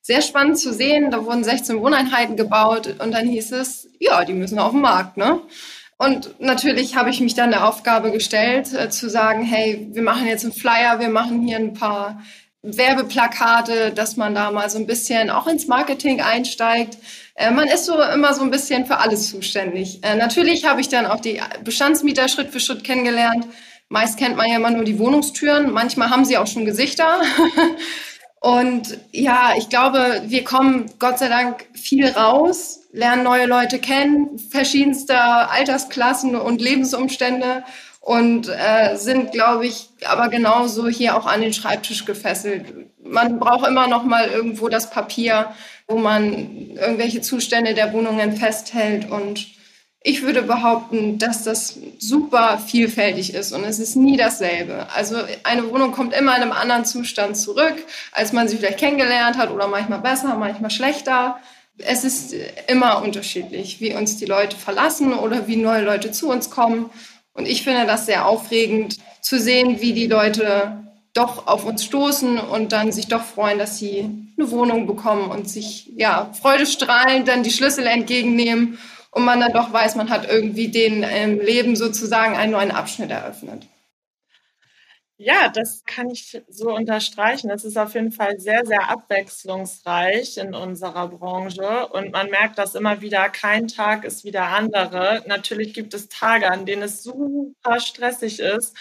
Sehr 0.00 0.22
spannend 0.22 0.58
zu 0.58 0.72
sehen, 0.72 1.10
da 1.10 1.24
wurden 1.24 1.44
16 1.44 1.78
Wohneinheiten 1.78 2.36
gebaut 2.36 2.86
und 2.98 3.12
dann 3.12 3.28
hieß 3.28 3.52
es, 3.52 3.88
ja, 4.00 4.24
die 4.24 4.32
müssen 4.32 4.58
auf 4.58 4.72
den 4.72 4.80
Markt, 4.80 5.16
ne? 5.16 5.40
Und 6.02 6.40
natürlich 6.40 6.96
habe 6.96 7.10
ich 7.10 7.20
mich 7.20 7.34
dann 7.34 7.52
der 7.52 7.68
Aufgabe 7.68 8.10
gestellt, 8.10 8.72
äh, 8.72 8.90
zu 8.90 9.08
sagen, 9.08 9.44
hey, 9.44 9.86
wir 9.92 10.02
machen 10.02 10.26
jetzt 10.26 10.42
einen 10.42 10.52
Flyer, 10.52 10.98
wir 10.98 11.10
machen 11.10 11.46
hier 11.46 11.58
ein 11.58 11.74
paar 11.74 12.20
Werbeplakate, 12.62 13.92
dass 13.92 14.16
man 14.16 14.34
da 14.34 14.50
mal 14.50 14.68
so 14.68 14.78
ein 14.78 14.88
bisschen 14.88 15.30
auch 15.30 15.46
ins 15.46 15.68
Marketing 15.68 16.20
einsteigt. 16.20 16.98
Äh, 17.36 17.52
man 17.52 17.68
ist 17.68 17.84
so 17.84 18.02
immer 18.02 18.34
so 18.34 18.42
ein 18.42 18.50
bisschen 18.50 18.84
für 18.84 18.98
alles 18.98 19.30
zuständig. 19.30 20.00
Äh, 20.02 20.16
natürlich 20.16 20.64
habe 20.64 20.80
ich 20.80 20.88
dann 20.88 21.06
auch 21.06 21.20
die 21.20 21.40
Bestandsmieter 21.62 22.26
Schritt 22.26 22.50
für 22.50 22.58
Schritt 22.58 22.82
kennengelernt. 22.82 23.46
Meist 23.88 24.18
kennt 24.18 24.36
man 24.36 24.48
ja 24.50 24.56
immer 24.56 24.70
nur 24.72 24.82
die 24.82 24.98
Wohnungstüren. 24.98 25.70
Manchmal 25.70 26.10
haben 26.10 26.24
sie 26.24 26.36
auch 26.36 26.48
schon 26.48 26.64
Gesichter. 26.64 27.20
Und 28.40 28.98
ja, 29.12 29.52
ich 29.56 29.68
glaube, 29.68 30.22
wir 30.26 30.42
kommen 30.42 30.90
Gott 30.98 31.20
sei 31.20 31.28
Dank 31.28 31.64
viel 31.74 32.08
raus 32.08 32.81
lernen 32.92 33.24
neue 33.24 33.46
Leute 33.46 33.78
kennen, 33.78 34.38
verschiedenster 34.38 35.50
Altersklassen 35.50 36.36
und 36.36 36.60
Lebensumstände 36.60 37.64
und 38.00 38.48
äh, 38.48 38.96
sind, 38.96 39.32
glaube 39.32 39.66
ich, 39.66 39.88
aber 40.04 40.28
genauso 40.28 40.88
hier 40.88 41.16
auch 41.16 41.26
an 41.26 41.40
den 41.40 41.52
Schreibtisch 41.52 42.04
gefesselt. 42.04 42.66
Man 43.02 43.38
braucht 43.38 43.66
immer 43.66 43.86
noch 43.86 44.04
mal 44.04 44.28
irgendwo 44.28 44.68
das 44.68 44.90
Papier, 44.90 45.52
wo 45.88 45.96
man 45.96 46.70
irgendwelche 46.76 47.20
Zustände 47.20 47.74
der 47.74 47.92
Wohnungen 47.92 48.36
festhält 48.36 49.10
und 49.10 49.46
ich 50.04 50.22
würde 50.22 50.42
behaupten, 50.42 51.18
dass 51.18 51.44
das 51.44 51.78
super 51.98 52.58
vielfältig 52.58 53.34
ist 53.34 53.52
und 53.52 53.62
es 53.62 53.78
ist 53.78 53.94
nie 53.94 54.16
dasselbe. 54.16 54.88
Also 54.94 55.16
eine 55.44 55.70
Wohnung 55.70 55.92
kommt 55.92 56.12
immer 56.12 56.36
in 56.36 56.42
einem 56.42 56.52
anderen 56.52 56.84
Zustand 56.84 57.36
zurück, 57.36 57.76
als 58.10 58.32
man 58.32 58.48
sie 58.48 58.56
vielleicht 58.56 58.80
kennengelernt 58.80 59.38
hat 59.38 59.52
oder 59.52 59.68
manchmal 59.68 60.00
besser, 60.00 60.34
manchmal 60.34 60.70
schlechter. 60.70 61.38
Es 61.78 62.04
ist 62.04 62.34
immer 62.68 63.02
unterschiedlich, 63.02 63.80
wie 63.80 63.94
uns 63.94 64.16
die 64.16 64.26
Leute 64.26 64.56
verlassen 64.56 65.14
oder 65.14 65.46
wie 65.48 65.56
neue 65.56 65.82
Leute 65.82 66.12
zu 66.12 66.28
uns 66.28 66.50
kommen. 66.50 66.90
Und 67.34 67.48
ich 67.48 67.62
finde 67.62 67.86
das 67.86 68.06
sehr 68.06 68.26
aufregend 68.26 68.98
zu 69.20 69.38
sehen, 69.40 69.80
wie 69.80 69.92
die 69.92 70.06
Leute 70.06 70.82
doch 71.14 71.46
auf 71.46 71.64
uns 71.64 71.84
stoßen 71.84 72.38
und 72.38 72.72
dann 72.72 72.92
sich 72.92 73.08
doch 73.08 73.22
freuen, 73.22 73.58
dass 73.58 73.78
sie 73.78 74.08
eine 74.38 74.50
Wohnung 74.50 74.86
bekommen 74.86 75.30
und 75.30 75.48
sich 75.48 75.90
ja 75.96 76.30
freudestrahlend 76.40 77.28
dann 77.28 77.42
die 77.42 77.50
Schlüssel 77.50 77.86
entgegennehmen 77.86 78.78
und 79.10 79.24
man 79.24 79.40
dann 79.40 79.52
doch 79.52 79.72
weiß, 79.72 79.94
man 79.96 80.08
hat 80.08 80.28
irgendwie 80.28 80.68
den 80.68 81.04
ähm, 81.06 81.38
Leben 81.38 81.76
sozusagen 81.76 82.34
einen 82.34 82.52
neuen 82.52 82.70
Abschnitt 82.70 83.10
eröffnet. 83.10 83.66
Ja, 85.24 85.48
das 85.48 85.84
kann 85.84 86.10
ich 86.10 86.42
so 86.48 86.74
unterstreichen. 86.74 87.48
Es 87.50 87.64
ist 87.64 87.76
auf 87.78 87.94
jeden 87.94 88.10
Fall 88.10 88.40
sehr, 88.40 88.66
sehr 88.66 88.88
abwechslungsreich 88.90 90.36
in 90.38 90.52
unserer 90.52 91.06
Branche 91.08 91.86
und 91.88 92.10
man 92.10 92.28
merkt 92.28 92.58
das 92.58 92.74
immer 92.74 93.00
wieder, 93.02 93.28
kein 93.28 93.68
Tag 93.68 94.02
ist 94.04 94.24
wie 94.24 94.32
der 94.32 94.48
andere. 94.48 95.22
Natürlich 95.28 95.74
gibt 95.74 95.94
es 95.94 96.08
Tage, 96.08 96.50
an 96.50 96.66
denen 96.66 96.82
es 96.82 97.04
super 97.04 97.78
stressig 97.78 98.40
ist 98.40 98.76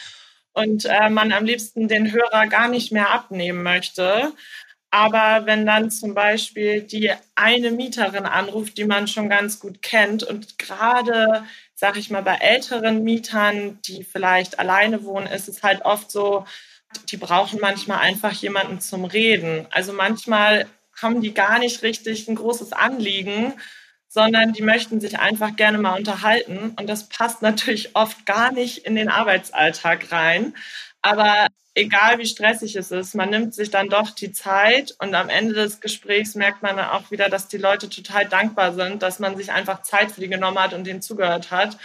und 0.53 0.85
äh, 0.85 1.09
man 1.11 1.31
am 1.31 1.45
liebsten 1.45 1.87
den 1.87 2.11
Hörer 2.11 2.47
gar 2.47 2.69
nicht 2.69 2.91
mehr 2.91 3.11
abnehmen 3.11 3.61
möchte. 3.61 4.33
Aber 4.89 5.45
wenn 5.45 5.65
dann 5.65 5.89
zum 5.89 6.13
Beispiel 6.13 6.81
die 6.81 7.11
eine 7.35 7.71
Mieterin 7.71 8.25
anruft, 8.25 8.77
die 8.77 8.83
man 8.85 9.07
schon 9.07 9.29
ganz 9.29 9.59
gut 9.59 9.81
kennt 9.81 10.23
und 10.23 10.59
gerade, 10.59 11.45
sag 11.81 11.97
ich 11.97 12.11
mal, 12.11 12.21
bei 12.21 12.35
älteren 12.35 13.03
Mietern, 13.03 13.79
die 13.87 14.03
vielleicht 14.03 14.59
alleine 14.59 15.03
wohnen, 15.03 15.25
ist 15.25 15.49
es 15.49 15.63
halt 15.63 15.81
oft 15.81 16.11
so, 16.11 16.45
die 17.09 17.17
brauchen 17.17 17.59
manchmal 17.59 17.97
einfach 17.97 18.33
jemanden 18.33 18.79
zum 18.79 19.03
Reden. 19.03 19.65
Also 19.71 19.91
manchmal 19.91 20.67
haben 21.01 21.21
die 21.21 21.33
gar 21.33 21.57
nicht 21.57 21.81
richtig 21.81 22.27
ein 22.27 22.35
großes 22.35 22.71
Anliegen, 22.71 23.55
sondern 24.07 24.53
die 24.53 24.61
möchten 24.61 25.01
sich 25.01 25.17
einfach 25.17 25.55
gerne 25.55 25.79
mal 25.79 25.97
unterhalten. 25.97 26.75
Und 26.77 26.87
das 26.87 27.09
passt 27.09 27.41
natürlich 27.41 27.95
oft 27.95 28.27
gar 28.27 28.51
nicht 28.51 28.85
in 28.85 28.93
den 28.93 29.09
Arbeitsalltag 29.09 30.11
rein. 30.11 30.53
Aber 31.01 31.47
egal 31.73 32.19
wie 32.19 32.25
stressig 32.25 32.75
es 32.75 32.91
ist, 32.91 33.15
man 33.15 33.29
nimmt 33.29 33.53
sich 33.55 33.71
dann 33.71 33.89
doch 33.89 34.11
die 34.11 34.31
Zeit 34.31 34.95
und 34.99 35.15
am 35.15 35.29
Ende 35.29 35.53
des 35.53 35.79
Gesprächs 35.81 36.35
merkt 36.35 36.61
man 36.61 36.79
auch 36.79 37.11
wieder, 37.11 37.29
dass 37.29 37.47
die 37.47 37.57
Leute 37.57 37.89
total 37.89 38.27
dankbar 38.27 38.73
sind, 38.73 39.01
dass 39.01 39.19
man 39.19 39.37
sich 39.37 39.51
einfach 39.51 39.81
Zeit 39.83 40.11
für 40.11 40.21
die 40.21 40.27
genommen 40.29 40.59
hat 40.59 40.73
und 40.73 40.85
denen 40.85 41.01
zugehört 41.01 41.51
hat. 41.51 41.77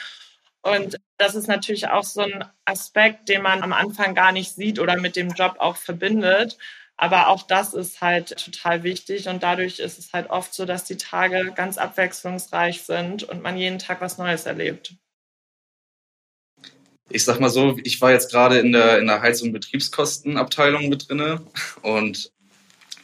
Und 0.63 0.97
das 1.19 1.35
ist 1.37 1.47
natürlich 1.49 1.89
auch 1.89 2.05
so 2.05 2.23
ein 2.23 2.45
Aspekt, 2.65 3.29
den 3.29 3.43
man 3.43 3.63
am 3.63 3.73
Anfang 3.73 4.15
gar 4.15 4.33
nicht 4.33 4.55
sieht 4.55 4.79
oder 4.81 4.97
mit 4.97 5.17
dem 5.17 5.31
Job 5.31 5.57
auch 5.59 5.77
verbindet. 5.77 6.59
Aber 6.97 7.29
auch 7.29 7.43
das 7.43 7.75
ist 7.75 8.01
halt 8.01 8.37
total 8.43 8.83
wichtig 8.83 9.29
und 9.29 9.43
dadurch 9.43 9.79
ist 9.81 9.99
es 9.99 10.13
halt 10.13 10.31
oft 10.31 10.55
so, 10.55 10.65
dass 10.65 10.85
die 10.85 10.97
Tage 10.97 11.53
ganz 11.55 11.79
abwechslungsreich 11.79 12.83
sind 12.83 13.23
und 13.25 13.43
man 13.43 13.57
jeden 13.57 13.79
Tag 13.79 14.01
was 14.01 14.19
Neues 14.19 14.47
erlebt. 14.47 14.95
Ich 17.09 17.25
sag 17.25 17.39
mal 17.41 17.51
so, 17.51 17.79
ich 17.85 18.01
war 18.01 18.11
jetzt 18.11 18.31
gerade 18.31 18.59
in 18.59 18.73
der, 18.73 18.99
in 18.99 19.07
der 19.07 19.21
Heiz- 19.21 19.43
und 19.43 19.53
Betriebskostenabteilung 19.53 20.89
mit 20.89 21.09
drinne 21.09 21.43
und 21.83 22.33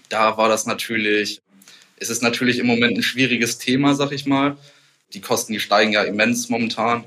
da 0.09 0.37
war 0.37 0.49
das 0.49 0.67
natürlich, 0.67 1.41
es 1.97 2.11
ist 2.11 2.23
natürlich 2.23 2.59
im 2.59 2.67
Moment 2.67 2.99
ein 2.99 3.03
schwieriges 3.03 3.59
Thema, 3.59 3.95
sag 3.95 4.12
ich 4.12 4.27
mal. 4.27 4.57
Die 5.15 5.21
Kosten, 5.21 5.53
die 5.53 5.61
steigen 5.61 5.93
ja 5.93 6.03
immens 6.03 6.49
momentan. 6.49 7.05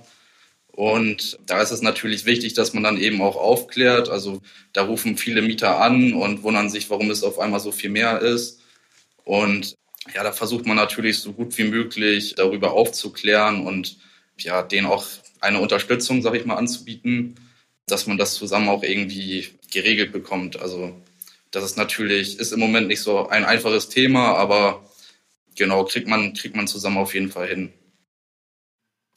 Und 0.71 1.39
da 1.45 1.61
ist 1.61 1.71
es 1.71 1.81
natürlich 1.81 2.25
wichtig, 2.25 2.53
dass 2.53 2.73
man 2.73 2.83
dann 2.83 2.97
eben 2.97 3.21
auch 3.21 3.35
aufklärt. 3.37 4.09
Also 4.09 4.41
da 4.73 4.83
rufen 4.83 5.17
viele 5.17 5.41
Mieter 5.41 5.79
an 5.79 6.13
und 6.13 6.43
wundern 6.43 6.69
sich, 6.69 6.89
warum 6.89 7.11
es 7.11 7.23
auf 7.23 7.39
einmal 7.39 7.59
so 7.59 7.71
viel 7.71 7.89
mehr 7.89 8.21
ist. 8.21 8.61
Und 9.23 9.75
ja, 10.13 10.23
da 10.23 10.31
versucht 10.31 10.65
man 10.65 10.75
natürlich 10.75 11.19
so 11.19 11.33
gut 11.33 11.57
wie 11.57 11.63
möglich 11.63 12.35
darüber 12.35 12.73
aufzuklären 12.73 13.65
und 13.65 13.97
ja, 14.37 14.61
denen 14.63 14.87
auch 14.87 15.05
eine 15.41 15.59
Unterstützung, 15.59 16.21
sag 16.21 16.35
ich 16.35 16.45
mal, 16.45 16.55
anzubieten, 16.55 17.35
dass 17.87 18.07
man 18.07 18.17
das 18.17 18.35
zusammen 18.35 18.69
auch 18.69 18.83
irgendwie 18.83 19.47
geregelt 19.71 20.11
bekommt. 20.11 20.59
Also 20.59 20.95
das 21.51 21.63
ist 21.63 21.77
natürlich, 21.77 22.39
ist 22.39 22.51
im 22.51 22.59
Moment 22.59 22.87
nicht 22.87 23.01
so 23.01 23.27
ein 23.27 23.45
einfaches 23.45 23.89
Thema, 23.89 24.35
aber 24.35 24.89
genau, 25.55 25.85
kriegt 25.85 26.07
man, 26.07 26.33
kriegt 26.33 26.55
man 26.55 26.67
zusammen 26.67 26.97
auf 26.97 27.13
jeden 27.13 27.31
Fall 27.31 27.47
hin. 27.47 27.73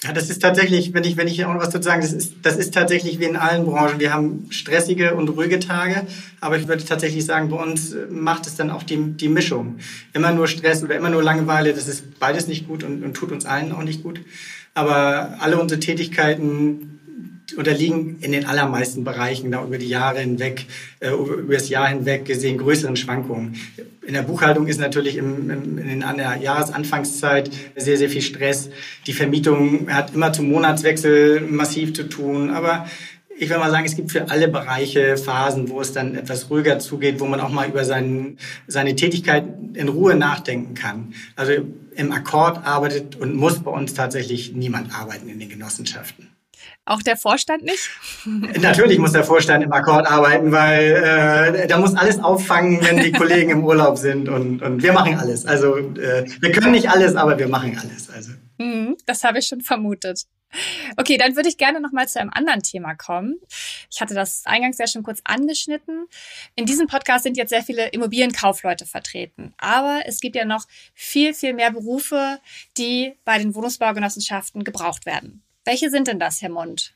Ja, 0.04 0.12
das 0.12 0.30
ist 0.30 0.40
tatsächlich, 0.40 0.94
wenn 0.94 1.02
ich, 1.02 1.16
wenn 1.16 1.26
ich 1.26 1.44
auch 1.44 1.52
noch 1.52 1.60
was 1.60 1.70
dazu 1.70 1.88
sagen, 1.88 2.02
das 2.02 2.12
ist, 2.12 2.34
das 2.42 2.56
ist 2.56 2.72
tatsächlich 2.72 3.18
wie 3.18 3.24
in 3.24 3.34
allen 3.34 3.64
Branchen. 3.64 3.98
Wir 3.98 4.12
haben 4.12 4.46
stressige 4.50 5.16
und 5.16 5.28
ruhige 5.28 5.58
Tage, 5.58 6.06
aber 6.40 6.56
ich 6.56 6.68
würde 6.68 6.84
tatsächlich 6.84 7.26
sagen, 7.26 7.48
bei 7.48 7.56
uns 7.56 7.96
macht 8.08 8.46
es 8.46 8.54
dann 8.54 8.70
auch 8.70 8.84
die, 8.84 8.96
die 8.96 9.28
Mischung. 9.28 9.78
Immer 10.12 10.30
nur 10.32 10.46
Stress 10.46 10.84
oder 10.84 10.96
immer 10.96 11.10
nur 11.10 11.24
Langeweile, 11.24 11.74
das 11.74 11.88
ist 11.88 12.20
beides 12.20 12.46
nicht 12.46 12.68
gut 12.68 12.84
und, 12.84 13.02
und 13.02 13.14
tut 13.14 13.32
uns 13.32 13.44
allen 13.44 13.72
auch 13.72 13.82
nicht 13.82 14.04
gut. 14.04 14.20
Aber 14.72 15.36
alle 15.40 15.60
unsere 15.60 15.80
Tätigkeiten 15.80 16.97
unterliegen 17.56 18.18
in 18.20 18.32
den 18.32 18.44
allermeisten 18.46 19.04
Bereichen 19.04 19.50
da 19.50 19.64
über 19.64 19.78
die 19.78 19.88
Jahre 19.88 20.20
hinweg, 20.20 20.66
äh, 21.00 21.10
über 21.10 21.54
das 21.54 21.68
Jahr 21.68 21.88
hinweg 21.88 22.24
gesehen 22.24 22.58
größeren 22.58 22.96
Schwankungen. 22.96 23.56
In 24.06 24.14
der 24.14 24.22
Buchhaltung 24.22 24.66
ist 24.66 24.80
natürlich 24.80 25.16
im, 25.16 25.50
im, 25.50 25.78
in 25.78 26.00
der 26.00 26.36
Jahresanfangszeit 26.36 27.50
sehr, 27.76 27.96
sehr 27.96 28.08
viel 28.08 28.22
Stress. 28.22 28.70
Die 29.06 29.12
Vermietung 29.12 29.88
hat 29.90 30.14
immer 30.14 30.32
zum 30.32 30.48
Monatswechsel 30.48 31.40
massiv 31.42 31.94
zu 31.94 32.08
tun, 32.08 32.50
aber 32.50 32.86
ich 33.40 33.48
will 33.50 33.58
mal 33.58 33.70
sagen, 33.70 33.86
es 33.86 33.94
gibt 33.94 34.10
für 34.10 34.30
alle 34.30 34.48
Bereiche 34.48 35.16
Phasen, 35.16 35.68
wo 35.68 35.80
es 35.80 35.92
dann 35.92 36.16
etwas 36.16 36.50
ruhiger 36.50 36.78
zugeht, 36.80 37.20
wo 37.20 37.26
man 37.26 37.40
auch 37.40 37.50
mal 37.50 37.68
über 37.68 37.84
seinen, 37.84 38.38
seine 38.66 38.96
Tätigkeit 38.96 39.44
in 39.74 39.88
Ruhe 39.88 40.16
nachdenken 40.16 40.74
kann. 40.74 41.14
Also 41.36 41.52
im 41.94 42.12
Akkord 42.12 42.66
arbeitet 42.66 43.16
und 43.16 43.34
muss 43.34 43.60
bei 43.60 43.70
uns 43.70 43.94
tatsächlich 43.94 44.54
niemand 44.54 44.92
arbeiten 44.92 45.28
in 45.28 45.38
den 45.38 45.48
Genossenschaften. 45.48 46.28
Auch 46.84 47.02
der 47.02 47.16
Vorstand 47.16 47.62
nicht? 47.62 47.90
Natürlich 48.60 48.98
muss 48.98 49.12
der 49.12 49.24
Vorstand 49.24 49.64
im 49.64 49.72
Akkord 49.72 50.06
arbeiten, 50.06 50.52
weil 50.52 51.62
äh, 51.62 51.66
da 51.66 51.78
muss 51.78 51.94
alles 51.94 52.18
auffangen, 52.18 52.80
wenn 52.82 52.98
die 52.98 53.12
Kollegen 53.12 53.50
im 53.50 53.64
Urlaub 53.64 53.98
sind 53.98 54.28
und, 54.28 54.62
und 54.62 54.82
wir 54.82 54.92
machen 54.92 55.18
alles. 55.18 55.46
Also 55.46 55.76
äh, 55.76 56.26
wir 56.40 56.52
können 56.52 56.72
nicht 56.72 56.90
alles, 56.90 57.16
aber 57.16 57.38
wir 57.38 57.48
machen 57.48 57.78
alles. 57.80 58.10
Also. 58.10 58.32
Mhm, 58.58 58.96
das 59.06 59.24
habe 59.24 59.38
ich 59.38 59.46
schon 59.46 59.60
vermutet. 59.60 60.26
Okay, 60.96 61.18
dann 61.18 61.36
würde 61.36 61.48
ich 61.48 61.58
gerne 61.58 61.80
noch 61.80 61.92
mal 61.92 62.08
zu 62.08 62.20
einem 62.20 62.30
anderen 62.30 62.62
Thema 62.62 62.94
kommen. 62.94 63.38
Ich 63.90 64.00
hatte 64.00 64.14
das 64.14 64.42
eingangs 64.46 64.78
ja 64.78 64.86
schon 64.86 65.02
kurz 65.02 65.20
angeschnitten. 65.24 66.06
In 66.54 66.64
diesem 66.64 66.86
Podcast 66.86 67.24
sind 67.24 67.36
jetzt 67.36 67.50
sehr 67.50 67.62
viele 67.62 67.88
Immobilienkaufleute 67.88 68.86
vertreten. 68.86 69.54
Aber 69.58 70.02
es 70.06 70.20
gibt 70.20 70.36
ja 70.36 70.44
noch 70.44 70.64
viel, 70.94 71.34
viel 71.34 71.52
mehr 71.52 71.70
Berufe, 71.70 72.40
die 72.76 73.14
bei 73.24 73.38
den 73.38 73.54
Wohnungsbaugenossenschaften 73.54 74.64
gebraucht 74.64 75.06
werden. 75.06 75.42
Welche 75.68 75.90
sind 75.90 76.08
denn 76.08 76.18
das, 76.18 76.40
Herr 76.40 76.48
Mund? 76.48 76.94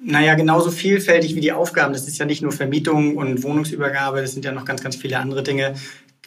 Naja, 0.00 0.34
genauso 0.34 0.72
vielfältig 0.72 1.36
wie 1.36 1.40
die 1.40 1.52
Aufgaben. 1.52 1.92
Das 1.92 2.08
ist 2.08 2.18
ja 2.18 2.26
nicht 2.26 2.42
nur 2.42 2.50
Vermietung 2.50 3.16
und 3.16 3.44
Wohnungsübergabe, 3.44 4.20
das 4.20 4.32
sind 4.32 4.44
ja 4.44 4.50
noch 4.50 4.64
ganz, 4.64 4.82
ganz 4.82 4.96
viele 4.96 5.20
andere 5.20 5.44
Dinge. 5.44 5.76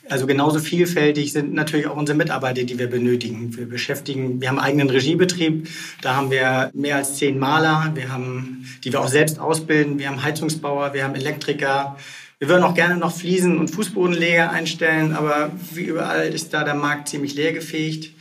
Also 0.08 0.26
genauso 0.26 0.60
vielfältig 0.60 1.34
sind 1.34 1.54
natürlich 1.54 1.88
auch 1.88 1.98
unsere 1.98 2.18
Mitarbeiter, 2.18 2.64
die 2.64 2.80
wir 2.80 2.90
benötigen. 2.90 3.58
Wir 3.58 3.68
beschäftigen, 3.68 4.40
wir 4.40 4.48
haben 4.48 4.60
einen 4.60 4.68
eigenen 4.68 4.90
Regiebetrieb, 4.92 5.68
da 6.02 6.16
haben 6.16 6.32
wir 6.32 6.72
mehr 6.74 6.96
als 6.96 7.18
zehn 7.18 7.38
Maler, 7.38 7.92
wir 7.96 8.14
haben, 8.14 8.66
die 8.86 8.94
wir 8.94 9.02
auch 9.02 9.10
selbst 9.10 9.38
ausbilden, 9.38 10.00
wir 10.00 10.08
haben 10.08 10.24
Heizungsbauer, 10.24 10.94
wir 10.94 11.04
haben 11.04 11.16
Elektriker. 11.16 11.98
Wir 12.40 12.48
würden 12.48 12.64
auch 12.64 12.76
gerne 12.76 12.96
noch 12.96 13.14
Fliesen- 13.14 13.58
und 13.58 13.72
Fußbodenleger 13.72 14.52
einstellen, 14.52 15.12
aber 15.12 15.52
wie 15.74 15.84
überall 15.84 16.34
ist 16.34 16.54
da 16.54 16.64
der 16.64 16.76
Markt 16.76 17.10
ziemlich 17.10 17.36
leergefegt. 17.36 18.14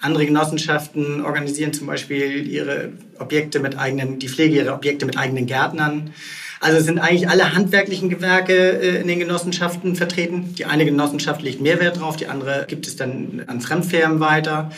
Andere 0.00 0.26
Genossenschaften 0.26 1.24
organisieren 1.24 1.72
zum 1.72 1.86
Beispiel 1.86 2.46
ihre 2.46 2.92
Objekte 3.18 3.58
mit 3.58 3.76
eigenen, 3.78 4.18
die 4.18 4.28
Pflege 4.28 4.56
ihrer 4.56 4.74
Objekte 4.74 5.06
mit 5.06 5.18
eigenen 5.18 5.46
Gärtnern. 5.46 6.12
Also 6.60 6.80
sind 6.80 6.98
eigentlich 6.98 7.28
alle 7.28 7.54
handwerklichen 7.54 8.08
Gewerke 8.08 8.54
äh, 8.54 9.00
in 9.00 9.08
den 9.08 9.18
Genossenschaften 9.18 9.96
vertreten. 9.96 10.54
Die 10.56 10.64
eine 10.66 10.84
Genossenschaft 10.84 11.42
legt 11.42 11.60
mehr 11.60 11.80
Wert 11.80 12.00
drauf, 12.00 12.16
die 12.16 12.26
andere 12.26 12.64
gibt 12.68 12.86
es 12.86 12.96
dann 12.96 13.44
an 13.46 13.60
Fremdfirmen 13.60 14.20
weiter. 14.20 14.70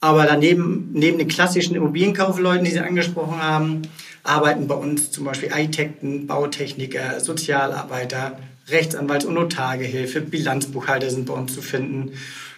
Aber 0.00 0.26
daneben, 0.26 0.90
neben 0.92 1.18
den 1.18 1.28
klassischen 1.28 1.74
Immobilienkaufleuten, 1.74 2.64
die 2.64 2.70
Sie 2.70 2.80
angesprochen 2.80 3.42
haben, 3.42 3.82
arbeiten 4.22 4.68
bei 4.68 4.74
uns 4.74 5.10
zum 5.10 5.24
Beispiel 5.24 5.50
Architekten, 5.50 6.26
Bautechniker, 6.26 7.20
Sozialarbeiter, 7.20 8.38
Rechtsanwalts- 8.70 9.24
und 9.24 9.34
Notargehilfe, 9.34 10.20
Bilanzbuchhalter 10.20 11.10
sind 11.10 11.26
bei 11.26 11.34
uns 11.34 11.54
zu 11.54 11.62
finden. 11.62 12.12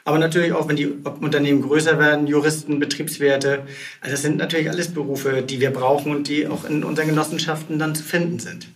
Aber 0.05 0.19
natürlich 0.19 0.53
auch, 0.53 0.69
wenn 0.69 0.77
die 0.77 0.87
Unternehmen 0.87 1.63
größer 1.63 1.99
werden, 1.99 2.27
Juristen, 2.27 2.79
Betriebswerte. 2.79 3.67
Also 4.01 4.13
das 4.13 4.23
sind 4.23 4.37
natürlich 4.37 4.71
alles 4.71 4.93
Berufe, 4.93 5.43
die 5.43 5.61
wir 5.61 5.71
brauchen 5.71 6.13
und 6.13 6.29
die 6.29 6.47
auch 6.47 6.65
in 6.65 6.85
unseren 6.85 7.09
Genossenschaften 7.09 7.79
dann 7.79 7.95
zu 7.95 8.03
finden 8.03 8.39
sind. 8.39 8.69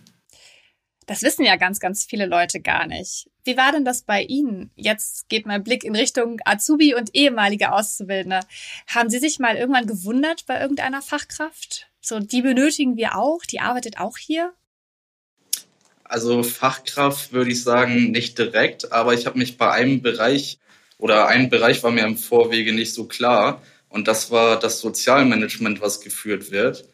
Das 1.07 1.21
wissen 1.21 1.45
ja 1.45 1.55
ganz, 1.55 1.79
ganz 1.79 2.03
viele 2.03 2.25
Leute 2.25 2.59
gar 2.59 2.87
nicht. 2.87 3.29
Wie 3.43 3.57
war 3.57 3.71
denn 3.71 3.85
das 3.85 4.01
bei 4.01 4.23
Ihnen? 4.23 4.71
Jetzt 4.75 5.29
geht 5.29 5.45
mein 5.45 5.63
Blick 5.63 5.83
in 5.83 5.95
Richtung 5.95 6.39
Azubi 6.45 6.95
und 6.95 7.11
ehemalige 7.13 7.73
Auszubildende. 7.73 8.39
Haben 8.87 9.11
Sie 9.11 9.19
sich 9.19 9.37
mal 9.37 9.55
irgendwann 9.55 9.85
gewundert 9.85 10.45
bei 10.47 10.59
irgendeiner 10.59 11.03
Fachkraft? 11.03 11.87
So, 12.01 12.19
die 12.19 12.41
benötigen 12.41 12.97
wir 12.97 13.15
auch, 13.17 13.43
die 13.43 13.59
arbeitet 13.59 13.99
auch 13.99 14.17
hier? 14.17 14.53
Also 16.03 16.41
Fachkraft 16.43 17.33
würde 17.33 17.51
ich 17.51 17.63
sagen 17.63 18.11
nicht 18.11 18.37
direkt, 18.37 18.91
aber 18.91 19.13
ich 19.13 19.25
habe 19.25 19.37
mich 19.37 19.57
bei 19.57 19.71
einem 19.71 20.01
Bereich 20.01 20.59
oder 20.97 21.27
ein 21.27 21.49
Bereich 21.49 21.83
war 21.83 21.91
mir 21.91 22.05
im 22.05 22.17
Vorwege 22.17 22.73
nicht 22.73 22.93
so 22.93 23.05
klar. 23.05 23.61
Und 23.89 24.07
das 24.07 24.31
war 24.31 24.59
das 24.59 24.79
Sozialmanagement, 24.81 25.81
was 25.81 26.01
geführt 26.01 26.51
wird. 26.51 26.85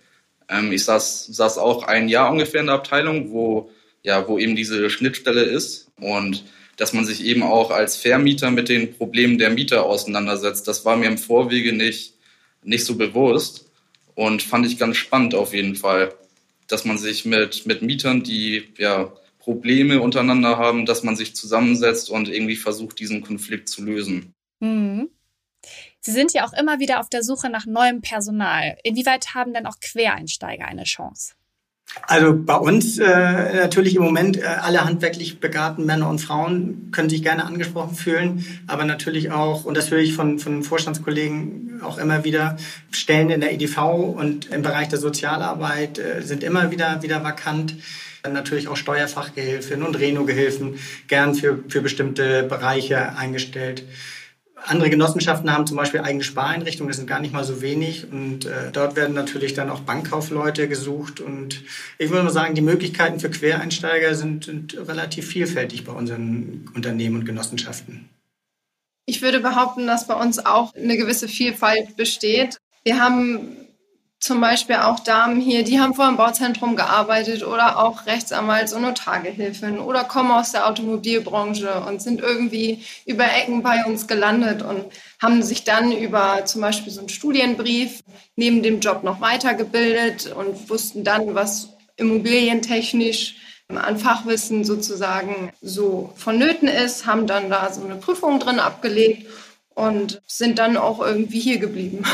Ähm, 0.50 0.72
ich 0.72 0.84
saß, 0.84 1.28
saß 1.28 1.58
auch 1.58 1.84
ein 1.84 2.10
Jahr 2.10 2.32
ungefähr 2.32 2.62
in 2.62 2.68
der 2.68 2.76
Abteilung, 2.76 3.32
wo, 3.32 3.72
ja, 4.04 4.28
wo 4.28 4.38
eben 4.38 4.56
diese 4.56 4.90
Schnittstelle 4.90 5.44
ist. 5.44 5.92
Und 6.00 6.44
dass 6.78 6.94
man 6.94 7.06
sich 7.06 7.24
eben 7.24 7.44
auch 7.44 7.72
als 7.72 7.96
Vermieter 7.96 8.52
mit 8.52 8.70
den 8.70 8.94
Problemen 8.96 9.38
der 9.38 9.52
Mieter 9.52 9.86
auseinandersetzt, 9.86 10.68
das 10.68 10.84
war 10.84 10.98
mir 10.98 11.08
im 11.08 11.18
Vorwege 11.18 11.74
nicht, 11.74 12.16
nicht 12.64 12.86
so 12.86 12.96
bewusst. 12.96 13.66
Und 14.16 14.44
fand 14.44 14.66
ich 14.66 14.78
ganz 14.78 14.98
spannend 14.98 15.36
auf 15.36 15.54
jeden 15.54 15.76
Fall, 15.76 16.14
dass 16.68 16.86
man 16.86 16.98
sich 16.98 17.26
mit, 17.26 17.66
mit 17.66 17.82
Mietern, 17.82 18.24
die 18.24 18.64
ja 18.78 19.12
Probleme 19.41 20.01
untereinander 20.01 20.58
haben, 20.58 20.86
dass 20.86 21.04
man 21.04 21.15
sich 21.15 21.36
zusammensetzt 21.36 22.10
und 22.10 22.30
irgendwie 22.30 22.56
versucht, 22.56 22.99
diesen 22.99 23.21
Konflikt 23.21 23.69
zu 23.69 23.84
lösen. 23.84 24.34
Mhm. 24.60 25.10
Sie 25.99 26.12
sind 26.12 26.34
ja 26.34 26.45
auch 26.45 26.54
immer 26.54 26.80
wieder 26.80 26.99
auf 26.99 27.10
der 27.10 27.23
Suche 27.23 27.49
nach 27.49 27.65
neuem 27.65 28.01
Personal. 28.01 28.77
Inwieweit 28.84 29.36
haben 29.36 29.54
denn 29.54 29.67
auch 29.67 29.80
Quereinsteiger 29.80 30.65
eine 30.65 30.84
Chance? 30.84 31.34
Also 32.08 32.34
bei 32.36 32.56
uns 32.56 32.99
äh, 32.99 33.06
natürlich 33.06 33.95
im 33.95 34.04
Moment 34.04 34.38
äh, 34.38 34.43
alle 34.43 34.86
handwerklich 34.86 35.39
begabten 35.39 35.86
Männer 35.86 36.10
und 36.10 36.19
Frauen 36.19 36.89
können 36.91 37.10
sich 37.10 37.21
gerne 37.21 37.45
angesprochen 37.45 37.95
fühlen, 37.95 38.45
aber 38.65 38.86
natürlich 38.86 39.32
auch, 39.32 39.65
und 39.65 39.75
das 39.75 39.91
höre 39.91 39.99
ich 39.99 40.13
von, 40.13 40.39
von 40.39 40.63
Vorstandskollegen 40.63 41.82
auch 41.84 41.97
immer 41.97 42.23
wieder, 42.23 42.56
Stellen 42.91 43.30
in 43.30 43.41
der 43.41 43.51
EDV 43.51 43.77
und 44.15 44.51
im 44.51 44.62
Bereich 44.62 44.88
der 44.88 44.99
Sozialarbeit 44.99 45.99
äh, 45.99 46.21
sind 46.21 46.43
immer 46.43 46.71
wieder, 46.71 47.01
wieder 47.01 47.23
vakant. 47.23 47.75
Natürlich 48.30 48.68
auch 48.68 48.78
Steuerfachgehilfen 48.78 49.84
und 49.84 49.98
Reno-Gehilfen 49.98 50.80
gern 51.08 51.34
für, 51.34 51.64
für 51.68 51.82
bestimmte 51.82 52.44
Bereiche 52.44 53.16
eingestellt. 53.18 53.84
Andere 54.64 54.90
Genossenschaften 54.90 55.52
haben 55.52 55.66
zum 55.66 55.78
Beispiel 55.78 56.02
eigene 56.02 56.24
Spareinrichtungen, 56.24 56.90
das 56.90 56.98
sind 56.98 57.08
gar 57.08 57.20
nicht 57.20 57.34
mal 57.34 57.44
so 57.44 57.62
wenig. 57.62 58.12
Und 58.12 58.46
äh, 58.46 58.72
dort 58.72 58.96
werden 58.96 59.16
natürlich 59.16 59.54
dann 59.54 59.70
auch 59.70 59.80
Bankkaufleute 59.82 60.68
gesucht. 60.68 61.20
Und 61.20 61.64
ich 61.98 62.10
würde 62.12 62.24
mal 62.24 62.32
sagen, 62.32 62.54
die 62.54 62.62
Möglichkeiten 62.62 63.20
für 63.20 63.32
Quereinsteiger 63.32 64.14
sind, 64.14 64.46
sind 64.46 64.78
relativ 64.88 65.28
vielfältig 65.28 65.84
bei 65.84 65.92
unseren 65.94 66.70
Unternehmen 66.76 67.18
und 67.18 67.26
Genossenschaften. 67.26 68.10
Ich 69.08 69.22
würde 69.22 69.40
behaupten, 69.40 69.88
dass 69.88 70.08
bei 70.08 70.14
uns 70.14 70.40
auch 70.46 70.74
eine 70.76 70.96
gewisse 70.96 71.28
Vielfalt 71.28 71.98
besteht. 71.98 72.58
Wir 72.84 73.00
haben 73.00 73.58
zum 74.22 74.40
Beispiel 74.40 74.76
auch 74.76 75.00
Damen 75.00 75.42
hier, 75.42 75.64
die 75.64 75.80
haben 75.80 75.96
vor 75.96 76.06
einem 76.06 76.16
Bauzentrum 76.16 76.76
gearbeitet 76.76 77.44
oder 77.44 77.80
auch 77.80 78.06
Rechtsanwalts- 78.06 78.72
und 78.72 78.84
Notargehilfen 78.84 79.80
oder 79.80 80.04
kommen 80.04 80.30
aus 80.30 80.52
der 80.52 80.68
Automobilbranche 80.68 81.84
und 81.88 82.04
sind 82.04 82.22
irgendwie 82.22 82.84
über 83.08 83.26
Ecken 83.26 83.64
bei 83.64 83.84
uns 83.84 84.08
gelandet 84.08 84.62
und 84.62 84.86
haben 85.20 85.42
sich 85.42 85.64
dann 85.64 85.92
über 85.92 86.46
zum 86.46 86.62
Beispiel 86.62 86.94
so 86.94 87.00
einen 87.00 87.10
Studienbrief 87.10 88.04
neben 88.36 88.62
dem 88.62 88.80
Job 88.80 89.04
noch 89.04 89.22
weitergebildet 89.22 90.32
und 90.32 90.70
wussten 90.70 91.04
dann, 91.04 91.34
was 91.34 91.70
immobilientechnisch 91.98 93.38
an 93.70 93.98
Fachwissen 93.98 94.64
sozusagen 94.66 95.52
so 95.64 96.14
vonnöten 96.16 96.68
ist, 96.68 97.08
haben 97.08 97.26
dann 97.26 97.50
da 97.50 97.74
so 97.74 97.84
eine 97.84 97.96
Prüfung 97.96 98.40
drin 98.40 98.60
abgelegt 98.60 99.26
und 99.74 100.22
sind 100.28 100.60
dann 100.60 100.78
auch 100.78 101.00
irgendwie 101.00 101.40
hier 101.40 101.58
geblieben. 101.58 102.04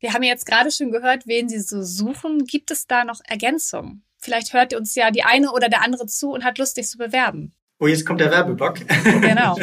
Wir 0.00 0.12
haben 0.12 0.22
jetzt 0.22 0.46
gerade 0.46 0.70
schon 0.70 0.92
gehört, 0.92 1.26
wen 1.26 1.48
Sie 1.48 1.58
so 1.58 1.82
suchen. 1.82 2.44
Gibt 2.44 2.70
es 2.70 2.86
da 2.86 3.04
noch 3.04 3.20
Ergänzungen? 3.24 4.04
Vielleicht 4.18 4.52
hört 4.52 4.74
uns 4.74 4.94
ja 4.94 5.10
die 5.10 5.24
eine 5.24 5.50
oder 5.52 5.68
der 5.68 5.82
andere 5.82 6.06
zu 6.06 6.30
und 6.30 6.44
hat 6.44 6.58
Lust, 6.58 6.76
sich 6.76 6.86
zu 6.88 6.98
bewerben. 6.98 7.52
Oh, 7.80 7.86
jetzt 7.86 8.04
kommt 8.04 8.20
der 8.20 8.30
Werbeblock. 8.30 8.78
Genau. 9.20 9.56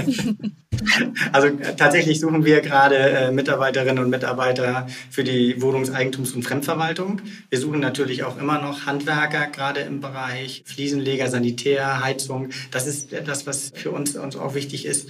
also 1.33 1.47
äh, 1.47 1.75
tatsächlich 1.75 2.19
suchen 2.19 2.45
wir 2.45 2.61
gerade 2.61 2.95
äh, 2.95 3.31
Mitarbeiterinnen 3.31 4.01
und 4.01 4.09
Mitarbeiter 4.09 4.87
für 5.09 5.25
die 5.25 5.61
Wohnungseigentums- 5.61 6.33
und 6.33 6.43
Fremdverwaltung. 6.43 7.21
Wir 7.49 7.59
suchen 7.59 7.81
natürlich 7.81 8.23
auch 8.23 8.37
immer 8.37 8.61
noch 8.61 8.85
Handwerker, 8.85 9.47
gerade 9.47 9.81
im 9.81 9.99
Bereich 9.99 10.63
Fliesenleger, 10.65 11.29
Sanitär, 11.29 12.01
Heizung. 12.01 12.49
Das 12.71 12.87
ist 12.87 13.11
das, 13.25 13.47
was 13.47 13.71
für 13.75 13.91
uns, 13.91 14.15
uns 14.15 14.37
auch 14.37 14.53
wichtig 14.53 14.85
ist 14.85 15.09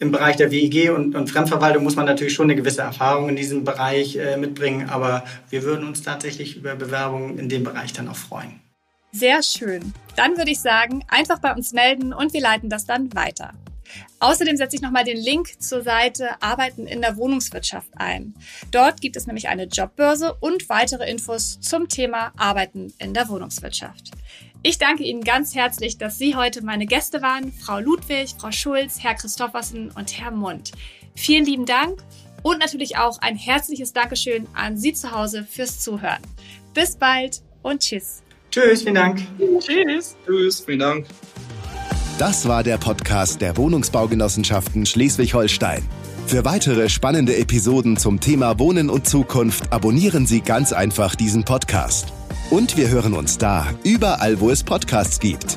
im 0.00 0.10
Bereich 0.10 0.36
der 0.36 0.50
WEG 0.50 0.90
und, 0.90 1.14
und, 1.14 1.30
Fremdverwaltung 1.30 1.84
muss 1.84 1.94
man 1.94 2.06
natürlich 2.06 2.32
schon 2.32 2.46
eine 2.46 2.56
gewisse 2.56 2.80
Erfahrung 2.80 3.28
in 3.28 3.36
diesem 3.36 3.64
Bereich 3.64 4.16
äh, 4.16 4.38
mitbringen, 4.38 4.88
aber 4.88 5.24
wir 5.50 5.62
würden 5.62 5.86
uns 5.86 6.02
tatsächlich 6.02 6.56
über 6.56 6.74
Bewerbungen 6.74 7.38
in 7.38 7.48
dem 7.50 7.64
Bereich 7.64 7.92
dann 7.92 8.08
auch 8.08 8.16
freuen. 8.16 8.60
Sehr 9.12 9.42
schön. 9.42 9.92
Dann 10.16 10.38
würde 10.38 10.50
ich 10.50 10.60
sagen, 10.60 11.04
einfach 11.08 11.38
bei 11.40 11.52
uns 11.54 11.72
melden 11.72 12.14
und 12.14 12.32
wir 12.32 12.40
leiten 12.40 12.70
das 12.70 12.86
dann 12.86 13.14
weiter. 13.14 13.52
Außerdem 14.20 14.56
setze 14.56 14.76
ich 14.76 14.82
nochmal 14.82 15.04
den 15.04 15.16
Link 15.16 15.60
zur 15.60 15.82
Seite 15.82 16.40
Arbeiten 16.40 16.86
in 16.86 17.02
der 17.02 17.16
Wohnungswirtschaft 17.16 17.90
ein. 17.96 18.34
Dort 18.70 19.00
gibt 19.00 19.16
es 19.16 19.26
nämlich 19.26 19.48
eine 19.48 19.64
Jobbörse 19.64 20.34
und 20.40 20.68
weitere 20.68 21.10
Infos 21.10 21.60
zum 21.60 21.88
Thema 21.88 22.32
Arbeiten 22.36 22.92
in 22.98 23.12
der 23.12 23.28
Wohnungswirtschaft. 23.28 24.12
Ich 24.62 24.76
danke 24.76 25.04
Ihnen 25.04 25.24
ganz 25.24 25.54
herzlich, 25.54 25.96
dass 25.96 26.18
Sie 26.18 26.36
heute 26.36 26.62
meine 26.62 26.84
Gäste 26.84 27.22
waren, 27.22 27.50
Frau 27.50 27.78
Ludwig, 27.78 28.34
Frau 28.38 28.52
Schulz, 28.52 28.98
Herr 29.00 29.14
Christoffersen 29.14 29.90
und 29.92 30.20
Herr 30.20 30.30
Mund. 30.30 30.72
Vielen 31.14 31.46
lieben 31.46 31.64
Dank 31.64 32.02
und 32.42 32.58
natürlich 32.58 32.98
auch 32.98 33.18
ein 33.22 33.36
herzliches 33.36 33.94
Dankeschön 33.94 34.46
an 34.52 34.76
Sie 34.76 34.92
zu 34.92 35.12
Hause 35.12 35.46
fürs 35.50 35.80
Zuhören. 35.80 36.20
Bis 36.74 36.96
bald 36.96 37.40
und 37.62 37.80
tschüss. 37.80 38.22
Tschüss, 38.50 38.82
vielen 38.82 38.96
Dank. 38.96 39.22
Tschüss. 39.60 40.16
Tschüss, 40.26 40.60
vielen 40.60 40.80
Dank. 40.80 41.06
Das 42.18 42.46
war 42.46 42.62
der 42.62 42.76
Podcast 42.76 43.40
der 43.40 43.56
Wohnungsbaugenossenschaften 43.56 44.84
Schleswig-Holstein. 44.84 45.82
Für 46.26 46.44
weitere 46.44 46.90
spannende 46.90 47.34
Episoden 47.36 47.96
zum 47.96 48.20
Thema 48.20 48.58
Wohnen 48.58 48.90
und 48.90 49.08
Zukunft 49.08 49.72
abonnieren 49.72 50.26
Sie 50.26 50.42
ganz 50.42 50.74
einfach 50.74 51.14
diesen 51.14 51.44
Podcast. 51.44 52.12
Und 52.50 52.76
wir 52.76 52.88
hören 52.88 53.14
uns 53.14 53.38
da, 53.38 53.64
überall, 53.84 54.40
wo 54.40 54.50
es 54.50 54.64
Podcasts 54.64 55.20
gibt. 55.20 55.56